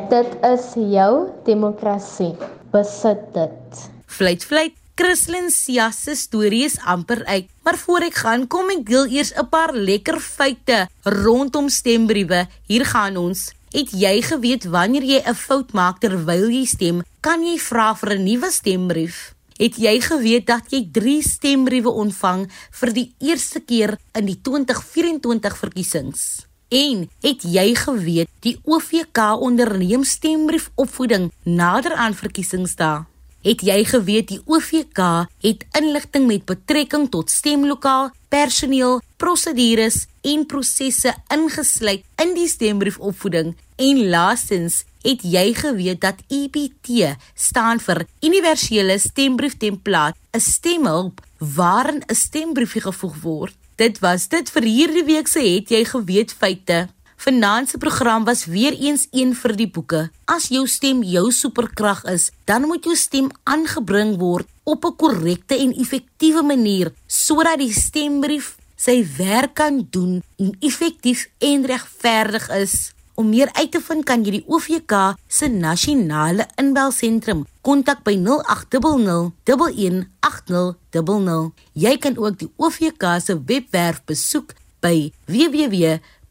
Dit 0.09 0.31
is 0.47 0.71
jou 0.95 1.27
demokrasie. 1.47 2.33
Besit 2.71 3.27
dit. 3.35 3.85
Fluit 4.07 4.43
fluit. 4.47 4.84
Christlyn 4.95 5.49
Sia 5.51 5.89
se 5.91 6.13
storie 6.15 6.61
is 6.63 6.77
amper 6.87 7.25
uit, 7.27 7.49
maar 7.67 7.75
voor 7.75 8.05
ek 8.07 8.19
gaan, 8.23 8.45
kom 8.47 8.69
ek 8.71 8.85
deel 8.87 9.09
eers 9.11 9.33
'n 9.35 9.43
paar 9.51 9.73
lekker 9.75 10.21
feite 10.23 10.87
rondom 11.03 11.67
stembriewe. 11.67 12.47
Hier 12.71 12.85
gaan 12.85 13.17
ons. 13.17 13.51
Het 13.75 13.91
jy 13.91 14.21
geweet 14.23 14.63
wanneer 14.71 15.03
jy 15.03 15.19
'n 15.19 15.35
fout 15.35 15.73
maak 15.73 15.99
terwyl 15.99 16.47
jy 16.47 16.63
stem, 16.65 17.03
kan 17.19 17.43
jy 17.43 17.57
vra 17.59 17.93
vir 17.93 18.15
'n 18.15 18.23
nuwe 18.23 18.49
stembrief? 18.51 19.35
Het 19.59 19.75
jy 19.75 19.99
geweet 19.99 20.45
dat 20.47 20.63
jy 20.71 20.87
3 20.91 21.21
stembriewe 21.21 21.91
ontvang 21.91 22.47
vir 22.71 22.93
die 22.93 23.13
eerste 23.19 23.59
keer 23.59 23.97
in 24.13 24.25
die 24.25 24.39
2024 24.41 25.57
verkiesings? 25.57 26.45
En 26.71 27.09
het 27.21 27.43
jy 27.43 27.75
geweet 27.75 28.29
die 28.39 28.59
OVK 28.63 29.17
onderneem 29.41 30.03
stembriefopvoeding 30.03 31.31
nader 31.43 31.93
aan 31.93 32.13
verkiesingsdae? 32.13 33.14
Het 33.45 33.61
jy 33.61 33.83
geweet 33.85 34.31
die 34.31 34.39
OVK 34.49 34.99
het 35.45 35.65
inligting 35.77 36.23
met 36.25 36.47
betrekking 36.49 37.11
tot 37.13 37.29
stemlokaal, 37.29 38.09
personeel, 38.33 39.03
prosedures 39.21 40.07
en 40.25 40.47
prosesse 40.49 41.13
ingesluit 41.29 42.01
in 42.23 42.33
die 42.33 42.47
stembriefopvoeding? 42.49 43.53
En 43.77 44.01
laastens, 44.09 44.81
het 45.05 45.21
jy 45.21 45.53
geweet 45.53 46.01
dat 46.01 46.23
EBT 46.33 47.13
staan 47.37 47.77
vir 47.85 48.07
Universele 48.25 48.97
Stembrieftemplaat, 48.97 50.17
'n 50.33 50.39
stemhulp 50.41 51.21
waarin 51.37 52.01
'n 52.01 52.15
stembriefie 52.15 52.81
gevoeg 52.81 53.15
word? 53.21 53.53
Dit 53.75 53.99
was 53.99 54.27
dit 54.27 54.49
vir 54.49 54.63
hierdie 54.63 55.05
week 55.05 55.27
se 55.27 55.39
het 55.39 55.69
jy 55.69 55.85
geweet 55.85 56.33
feite. 56.33 56.94
Finansie 57.15 57.79
program 57.79 58.23
was 58.23 58.45
weer 58.45 58.73
eens 58.73 59.07
een 59.11 59.35
vir 59.35 59.55
die 59.55 59.67
boeke. 59.67 60.09
As 60.25 60.49
jou 60.53 60.67
stem 60.67 61.01
jou 61.03 61.31
superkrag 61.31 62.03
is, 62.11 62.29
dan 62.45 62.67
moet 62.67 62.85
jou 62.85 62.95
stem 62.95 63.31
aangebring 63.43 64.17
word 64.17 64.47
op 64.63 64.85
'n 64.85 64.95
korrekte 64.95 65.57
en 65.57 65.73
effektiewe 65.73 66.43
manier 66.43 66.93
sodat 67.07 67.59
die 67.59 67.73
stembrief 67.73 68.57
sy 68.75 69.05
werk 69.17 69.53
kan 69.53 69.87
doen 69.89 70.23
en 70.37 70.55
effektief 70.59 71.29
en 71.39 71.65
regverdig 71.65 72.49
is. 72.49 72.93
Om 73.15 73.29
meer 73.29 73.49
uit 73.53 73.71
te 73.71 73.81
vind 73.81 74.03
kan 74.03 74.25
jy 74.25 74.31
die 74.31 74.45
OVK 74.47 75.15
se 75.27 75.47
nasionale 75.47 76.47
inbelsentrum 76.59 77.45
kontak 77.61 78.03
by 78.03 78.15
0800 78.19 79.31
118000. 79.43 81.53
Jy 81.73 81.97
kan 81.97 82.17
ook 82.17 82.39
die 82.39 82.51
OVK 82.57 83.03
se 83.23 83.43
webwerf 83.45 84.01
besoek 84.05 84.53
by 84.83 85.11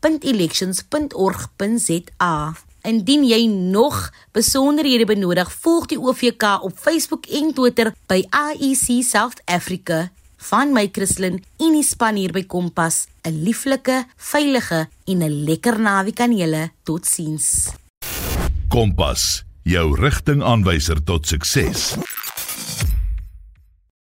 www.elections.org.za. 0.04 2.52
Indien 2.84 3.24
jy 3.24 3.46
nog 3.48 4.10
besonderhede 4.36 5.08
benodig, 5.08 5.48
volg 5.64 5.88
die 5.88 5.96
OVK 6.00 6.44
op 6.62 6.76
Facebook 6.76 7.26
en 7.32 7.54
Twitter 7.56 7.94
by 8.10 8.20
AEC 8.28 9.00
South 9.06 9.40
Africa 9.48 10.10
van 10.44 10.74
my 10.76 10.90
Christlyn 10.92 11.40
en 11.56 11.72
die 11.72 11.84
span 11.86 12.16
hier 12.20 12.32
by 12.32 12.44
Kompas, 12.44 13.06
'n 13.24 13.44
lieflike, 13.44 14.04
veilige 14.16 14.88
en 15.06 15.22
'n 15.22 15.44
lekker 15.44 15.80
naweek 15.80 16.20
aan 16.20 16.36
julle. 16.36 16.70
Totsiens. 16.82 17.68
Kompas, 18.68 19.44
jou 19.62 20.00
rigtingaanwyser 20.00 21.04
tot 21.04 21.26
sukses. 21.26 21.96